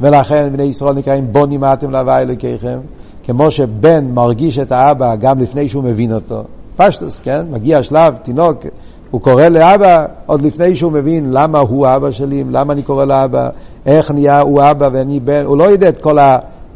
ולכן 0.00 0.48
בני 0.52 0.62
ישראל 0.62 0.94
נקראים 0.94 1.32
בונים 1.32 1.64
אתם 1.64 1.90
להווה 1.90 2.20
אלוקיכם. 2.20 2.78
כמו 3.22 3.50
שבן 3.50 4.04
מרגיש 4.04 4.58
את 4.58 4.72
האבא 4.72 5.16
גם 5.16 5.38
לפני 5.38 5.68
שהוא 5.68 5.84
מבין 5.84 6.12
אותו. 6.12 6.44
פשטוס, 6.76 7.20
כן? 7.20 7.46
מגיע 7.50 7.82
שלב, 7.82 8.16
תינוק, 8.16 8.66
הוא 9.10 9.20
קורא 9.20 9.48
לאבא 9.48 10.06
עוד 10.26 10.42
לפני 10.42 10.76
שהוא 10.76 10.92
מבין 10.92 11.30
למה 11.32 11.58
הוא 11.58 11.86
אבא 11.86 12.10
שלי, 12.10 12.44
למה 12.50 12.72
אני 12.72 12.82
קורא 12.82 13.04
לאבא, 13.04 13.48
איך 13.86 14.10
נהיה 14.10 14.40
הוא 14.40 14.62
אבא 14.70 14.88
ואני 14.92 15.20
בן, 15.20 15.44
הוא 15.44 15.56
לא 15.56 15.64
יודע 15.64 15.88
את 15.88 16.00
כל 16.00 16.18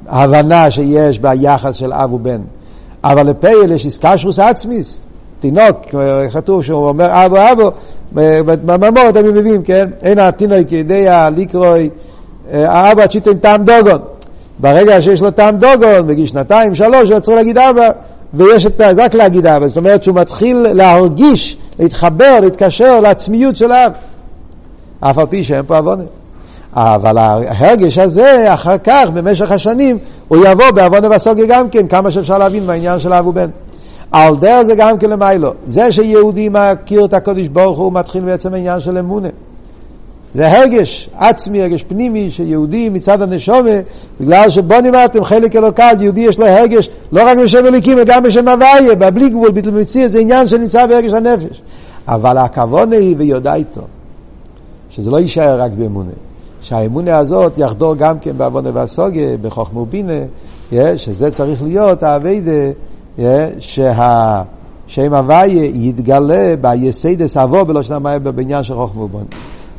ההבנה 0.06 0.70
שיש 0.70 1.18
ביחס 1.18 1.74
של 1.74 1.92
אב 1.92 2.12
ובן. 2.12 2.40
אבל 3.04 3.30
לפייל 3.30 3.72
יש 3.72 3.84
איסקשרוס 3.84 4.38
עצמיס, 4.38 5.06
תינוק, 5.40 5.76
כתוב 6.32 6.62
שהוא 6.62 6.88
אומר 6.88 7.26
אבו 7.26 7.36
אבו, 7.52 7.70
בממות 8.42 9.16
אני 9.16 9.28
מבין, 9.28 9.62
כן? 9.64 9.88
אין 10.02 10.18
התינוק 10.18 10.72
יודע 10.72 11.28
לקרוא, 11.36 11.76
האבא 12.52 13.06
צ'יטן 13.06 13.38
טעם 13.38 13.64
דוגון. 13.64 13.98
ברגע 14.58 15.02
שיש 15.02 15.20
לו 15.20 15.30
טעם 15.30 15.56
דוגון, 15.56 16.06
בגיל 16.06 16.26
שנתיים, 16.26 16.74
שלוש, 16.74 17.10
הוא 17.10 17.20
צריך 17.20 17.36
להגיד 17.36 17.58
אבא, 17.58 17.90
ויש 18.34 18.66
את 18.66 18.78
זה 18.78 19.04
רק 19.04 19.14
להגיד 19.14 19.46
אבא, 19.46 19.66
זאת 19.66 19.76
אומרת 19.76 20.02
שהוא 20.02 20.14
מתחיל 20.14 20.66
להרגיש, 20.72 21.56
להתחבר, 21.78 22.34
להתקשר 22.40 23.00
לעצמיות 23.00 23.56
של 23.56 23.72
האב. 23.72 23.92
אף 25.00 25.18
על 25.18 25.26
פי 25.26 25.44
שאין 25.44 25.62
פה 25.66 25.76
עוונה. 25.76 26.02
אבל 26.72 27.18
ההרגש 27.18 27.98
הזה, 27.98 28.54
אחר 28.54 28.78
כך, 28.78 29.08
במשך 29.14 29.52
השנים, 29.52 29.98
הוא 30.28 30.46
יבוא 30.46 30.70
בעוונה 30.70 31.16
וסוגיה 31.16 31.46
גם 31.46 31.68
כן, 31.68 31.86
כמה 31.86 32.10
שאפשר 32.10 32.38
להבין 32.38 32.66
מהעניין 32.66 32.98
של 32.98 33.12
אב 33.12 33.26
ובן. 33.26 33.48
על 34.12 34.36
דרך 34.36 34.62
זה 34.62 34.74
גם 34.74 34.98
כן 34.98 35.10
למיילו. 35.10 35.52
זה 35.66 35.92
שיהודי 35.92 36.48
מכיר 36.52 37.04
את 37.04 37.14
הקודש 37.14 37.48
ברוך 37.48 37.78
הוא 37.78 37.92
מתחיל 37.92 38.24
בעצם 38.24 38.54
העניין 38.54 38.80
של 38.80 38.98
אמונה. 38.98 39.28
זה 40.34 40.58
הרגש 40.58 41.10
עצמי, 41.16 41.62
הרגש 41.62 41.82
פנימי, 41.82 42.30
שיהודי 42.30 42.88
מצד 42.88 43.22
הנשומה, 43.22 43.70
בגלל 44.20 44.50
שבונים 44.50 44.94
אתם 45.04 45.24
חלק 45.24 45.56
אלוקד, 45.56 45.96
יהודי 46.00 46.20
יש 46.20 46.38
לו 46.38 46.46
הרגש 46.46 46.88
לא 47.12 47.22
רק 47.26 47.38
בשם 47.38 47.66
אליקים, 47.66 47.98
אלא 47.98 48.04
גם 48.06 48.22
בשם 48.22 48.48
הוויה, 48.48 48.94
בבלי 48.94 49.30
גבול, 49.30 49.50
ביטל 49.50 49.70
מציר, 49.70 50.08
זה 50.08 50.18
עניין 50.18 50.48
שנמצא 50.48 50.86
בהרגש 50.86 51.12
הנפש. 51.12 51.62
אבל 52.08 52.38
הכוונה 52.38 52.96
היא 52.96 53.14
ויודע 53.18 53.54
איתו, 53.54 53.80
שזה 54.90 55.10
לא 55.10 55.18
יישאר 55.18 55.60
רק 55.60 55.72
באמונה. 55.72 56.10
שהאמונה 56.60 57.18
הזאת 57.18 57.58
יחדור 57.58 57.94
גם 57.94 58.18
כן 58.18 58.38
בעוונה 58.38 58.70
והסוגיה, 58.74 59.36
בחוכמה 59.36 59.80
ובינה, 59.80 60.20
שזה 60.96 61.30
צריך 61.30 61.62
להיות 61.62 62.02
האביידה, 62.02 62.70
שהשם 63.58 65.14
הוויה 65.14 65.64
יתגלה 65.64 66.54
ביסיידס 66.60 67.36
אבו 67.36 67.64
בלושן 67.64 67.94
המים 67.94 68.24
בבניין 68.24 68.64
של 68.64 68.74
חוכמה 68.74 69.02
ובינה. 69.02 69.24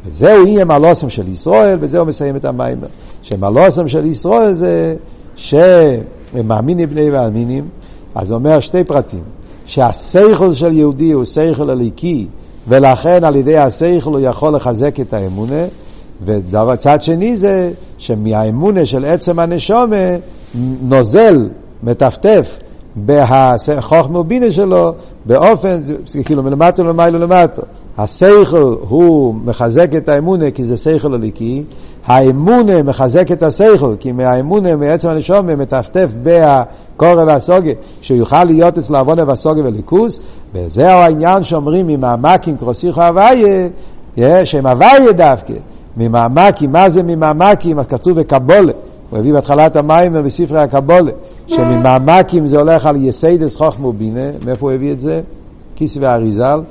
וזהו 0.06 0.47
יהיה 0.47 0.65
מלוסם 0.65 1.10
של 1.10 1.28
ישראל, 1.28 1.78
וזהו 1.82 2.06
מסיים 2.06 2.36
את 2.36 2.45
המים. 2.45 2.78
שמלוסם 3.21 3.88
של 3.88 4.06
ישראל 4.06 4.54
זה 4.54 4.95
שהם 5.36 6.47
מאמינים 6.47 6.89
בני 6.89 7.10
ואמינים, 7.10 7.67
אז 8.15 8.32
הוא 8.32 8.38
אומר 8.38 8.60
שתי 8.60 8.84
פרטים, 8.84 9.23
שהסייכל 9.65 10.54
של 10.54 10.73
יהודי 10.73 11.12
הוא 11.12 11.25
סייכל 11.25 11.69
הליקי, 11.69 12.28
ולכן 12.67 13.23
על 13.23 13.36
ידי 13.36 13.58
הסייכל 13.58 14.10
הוא 14.10 14.19
יכול 14.19 14.56
לחזק 14.56 14.99
את 14.99 15.13
האמונה, 15.13 15.65
וצד 16.25 17.02
שני 17.02 17.38
זה 17.38 17.71
שמהאמונה 17.97 18.86
של 18.86 19.06
עצם 19.06 19.39
הנשומה 19.39 19.95
נוזל, 20.82 21.49
מטפטף 21.84 22.60
בחוכמה 23.06 24.20
ובינה 24.20 24.52
שלו 24.52 24.94
באופן, 25.26 25.78
כאילו 26.26 26.44
מלמטה 26.44 26.84
למעלה 26.84 27.18
למטה. 27.18 27.62
השכל 27.98 28.76
הוא 28.90 29.36
מחזק 29.46 29.96
את 29.96 30.10
האמונה 30.10 30.52
כי 30.52 30.64
זה 30.66 30.78
שכל 30.78 31.14
הליקי, 31.14 31.64
האמונה 32.06 32.84
מחזק 32.84 33.32
את 33.32 33.44
השכל 33.44 33.96
כי 34.00 34.12
מהאמונה, 34.12 34.76
מעצם 34.76 35.10
הנשום, 35.10 35.48
מטפטף 35.48 36.08
בקורא 36.24 37.24
והסוגה, 37.24 37.72
שהוא 38.02 38.18
יוכל 38.18 38.44
להיות 38.44 38.78
אצל 38.78 38.96
עוונה 38.96 39.24
והסוגה 39.28 39.62
וליכוס, 39.66 40.20
וזהו 40.54 40.86
העניין 40.86 41.44
שאומרים 41.44 41.88
ממעמקים 41.88 42.58
קרוסיכו 42.58 43.02
הוויה, 43.02 43.70
שהם 44.46 44.66
הוויה 44.66 45.12
דווקא, 45.12 45.54
ממעמקים, 45.98 46.72
מה 46.72 46.90
זה 46.90 47.04
ממעמקים? 47.04 47.84
כתוב 47.84 48.20
בקבולה. 48.20 48.74
הוא 49.10 49.19
הביא 49.19 49.34
בהתחלת 49.34 49.76
המים 49.76 50.13
בספרי 50.13 50.60
הקבולה, 50.60 51.12
שממעמקים 51.48 52.48
זה 52.48 52.60
הולך 52.60 52.86
על 52.86 52.95
יסיידס 52.95 53.56
חוכמו 53.56 53.93
בינה, 53.93 54.30
מאיפה 54.45 54.65
הוא 54.65 54.72
הביא 54.72 54.91
את 54.91 55.00
זה? 55.00 55.22
כיס 55.76 55.98
ואריזל, 56.02 56.62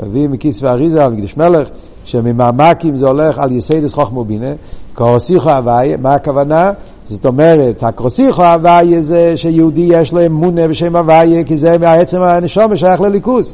הביא 0.00 0.28
מכיס 0.28 0.62
ואריזל, 0.62 1.08
מקדש 1.08 1.36
מלך, 1.36 1.68
שממעמקים 2.04 2.96
זה 2.96 3.06
הולך 3.06 3.38
על 3.38 3.52
יסיידס 3.52 3.94
חוכמו 3.94 4.24
בינה, 4.24 4.52
קרוסיכו 4.92 5.50
הוויה, 5.50 5.96
מה 5.96 6.14
הכוונה? 6.14 6.72
זאת 7.10 7.26
אומרת, 7.26 7.82
הקרוסיכו 7.82 8.44
הוויה 8.44 9.02
זה 9.02 9.36
שיהודי 9.36 9.88
יש 9.90 10.12
לו 10.12 10.26
אמונה 10.26 10.68
בשם 10.68 10.96
הוויה, 10.96 11.44
כי 11.44 11.56
זה 11.56 11.78
בעצם 11.78 12.22
הנשום 12.22 12.76
שייך 12.76 13.00
לליכוס. 13.00 13.52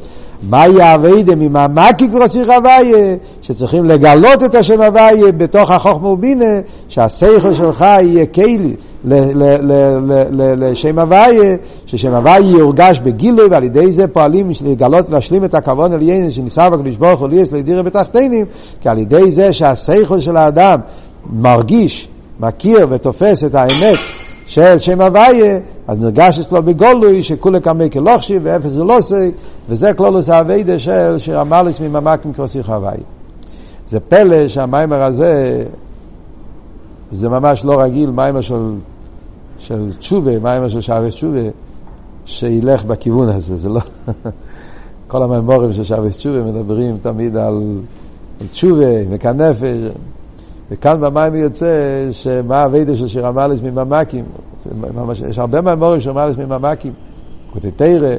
מהי 0.49 0.81
האביידה 0.81 1.35
ממעמקי 1.35 2.07
קרוסיך 2.07 2.49
הוויה, 2.49 3.15
שצריכים 3.41 3.85
לגלות 3.85 4.43
את 4.43 4.55
השם 4.55 4.81
הוויה 4.81 5.31
בתוך 5.31 5.71
החוכמה 5.71 6.07
ובינה, 6.07 6.59
שהשכל 6.87 7.53
שלך 7.53 7.81
יהיה 7.81 8.25
כלי 8.25 8.75
לשם 10.57 10.99
הוויה, 10.99 11.55
ששם 11.85 12.13
הוויה 12.13 12.39
יורגש 12.39 12.99
בגילוי, 12.99 13.47
ועל 13.47 13.63
ידי 13.63 13.91
זה 13.91 14.07
פועלים 14.07 14.51
לגלות, 14.65 15.09
להשלים 15.09 15.43
את 15.43 15.53
הכוון 15.53 15.93
על 15.93 16.01
יין, 16.01 16.31
שניסה 16.31 16.69
בקדוש 16.69 16.95
ברוך 16.95 17.19
הוא 17.19 17.27
ליאס 17.27 17.51
לדירה 17.51 17.83
בתחתינים, 17.83 18.45
כי 18.81 18.89
על 18.89 18.97
ידי 18.97 19.31
זה 19.31 19.53
שהשכל 19.53 20.19
של 20.19 20.37
האדם 20.37 20.79
מרגיש, 21.33 22.07
מכיר 22.39 22.87
ותופס 22.89 23.43
את 23.43 23.55
האמת 23.55 23.97
של 24.45 24.79
שם 24.79 25.01
הוויה, 25.01 25.59
אז 25.87 26.01
נרגש 26.01 26.39
אצלו 26.39 26.63
בגולוי 26.63 27.23
שכולי 27.23 27.61
קמי 27.61 27.89
כלוכשי 27.89 28.39
ואפס 28.43 28.77
לא 28.77 28.97
עושה, 28.97 29.29
וזה 29.69 29.93
כלולוס 29.93 30.29
האביידה 30.29 30.79
של 30.79 31.15
שרמליס 31.17 31.79
מממקים 31.79 32.33
כבסיך 32.33 32.69
הוויה. 32.69 33.03
זה 33.89 33.99
פלא 33.99 34.47
שהמיימר 34.47 35.01
הזה, 35.01 35.63
זה 37.11 37.29
ממש 37.29 37.65
לא 37.65 37.81
רגיל, 37.81 38.11
מיימר 38.11 38.41
של, 38.41 38.73
של 39.57 39.91
תשובה, 39.99 40.39
מיימר 40.39 40.69
של 40.69 40.81
שערי 40.81 41.09
תשובה, 41.09 41.39
שילך 42.25 42.83
בכיוון 42.83 43.29
הזה, 43.29 43.57
זה 43.57 43.69
לא... 43.69 43.81
כל 45.07 45.23
המיימורים 45.23 45.73
של 45.73 45.83
שערי 45.83 46.09
תשובה 46.09 46.43
מדברים 46.43 46.97
תמיד 47.01 47.37
על, 47.37 47.77
על 48.41 48.47
תשובה, 48.47 48.85
וכנפש. 49.09 49.77
וכאן 50.71 51.01
במים 51.01 51.35
יוצא 51.35 52.07
שמה 52.11 52.63
הווידה 52.63 52.95
של 52.95 53.07
שיר 53.07 53.27
המלס 53.27 53.61
מממקים. 53.61 54.25
יש 55.29 55.39
הרבה 55.39 55.61
מהמורים 55.61 56.01
של 56.01 56.09
המלס 56.09 56.37
מממקים. 56.37 56.93
קוטי 57.53 57.71
תרא, 57.71 58.15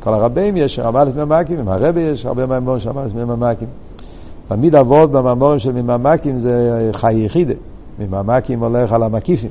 כל 0.00 0.14
הרבים 0.14 0.56
יש 0.56 0.74
שיר 0.74 0.88
המלס 0.88 1.14
מממקים, 1.14 1.58
עם 1.58 1.68
הרבי 1.68 2.00
יש 2.00 2.26
הרבה 2.26 2.46
מהמורים 2.46 2.80
של 2.80 2.88
המלס 2.88 3.12
מממקים. 3.12 3.68
תמיד 4.48 4.74
אבות 4.74 5.12
במאמורים 5.12 5.58
של 5.58 5.72
מממקים 5.72 6.38
זה 6.38 6.90
חי 6.92 7.14
יחידה. 7.14 7.54
מממקים 7.98 8.60
הולך 8.60 8.92
על 8.92 9.02
המקיפים. 9.02 9.50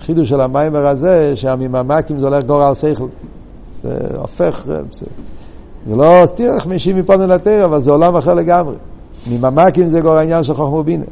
חידוש 0.00 0.28
של 0.28 0.40
המיימר 0.40 0.86
הזה, 0.86 1.36
שהמממקים 1.36 2.18
זה 2.18 2.26
הולך 2.26 2.44
גורל 2.44 2.74
שכל. 2.74 3.06
זה 3.82 3.98
הופך, 4.16 4.62
זה, 4.66 5.06
זה 5.86 5.96
לא 5.96 6.22
סתירך 6.24 6.66
משיב 6.66 6.96
מפונו 6.96 7.26
לתרא, 7.26 7.64
אבל 7.64 7.80
זה 7.80 7.90
עולם 7.90 8.16
אחר 8.16 8.34
לגמרי. 8.34 8.74
מממקים 9.30 9.88
זה 9.88 10.00
גורל 10.00 10.18
העניין 10.18 10.42
של 10.42 10.54
חוכמו 10.54 10.82
בינה. 10.82 11.04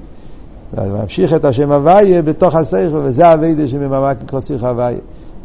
להמשיך 0.76 1.34
את 1.34 1.44
השם 1.44 1.72
הוויה 1.72 2.22
בתוך 2.22 2.54
הסייכל, 2.54 2.96
וזה 2.96 3.30
הווידה 3.32 3.68
שמממקים 3.68 4.26
כוסיך 4.26 4.64
הוויה. 4.64 4.98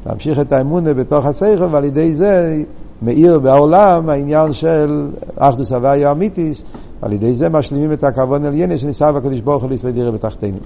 להמשיך 0.06 0.40
את 0.40 0.54
האמונה 0.54 0.94
בתוך 0.94 1.26
הסייכל, 1.26 1.68
ועל 1.72 1.84
ידי 1.84 2.14
זה 2.14 2.64
מאיר 3.02 3.40
בעולם 3.40 4.10
העניין 4.10 4.54
של 4.54 5.10
אחדוס 5.36 5.72
הוויה 5.72 6.12
אמיתיס, 6.12 6.64
ועל 7.02 7.14
ידי 7.14 7.34
זה 7.34 7.50
משלימים 7.50 7.92
את 7.92 8.04
הכוון 8.04 8.46
עלייני 8.46 8.78
שניסה 8.78 9.12
בקדוש 9.12 9.40
ברוך 9.40 9.64
הוא 9.64 9.70
להסתדר 9.70 10.12
בתחתינו. 10.12 10.58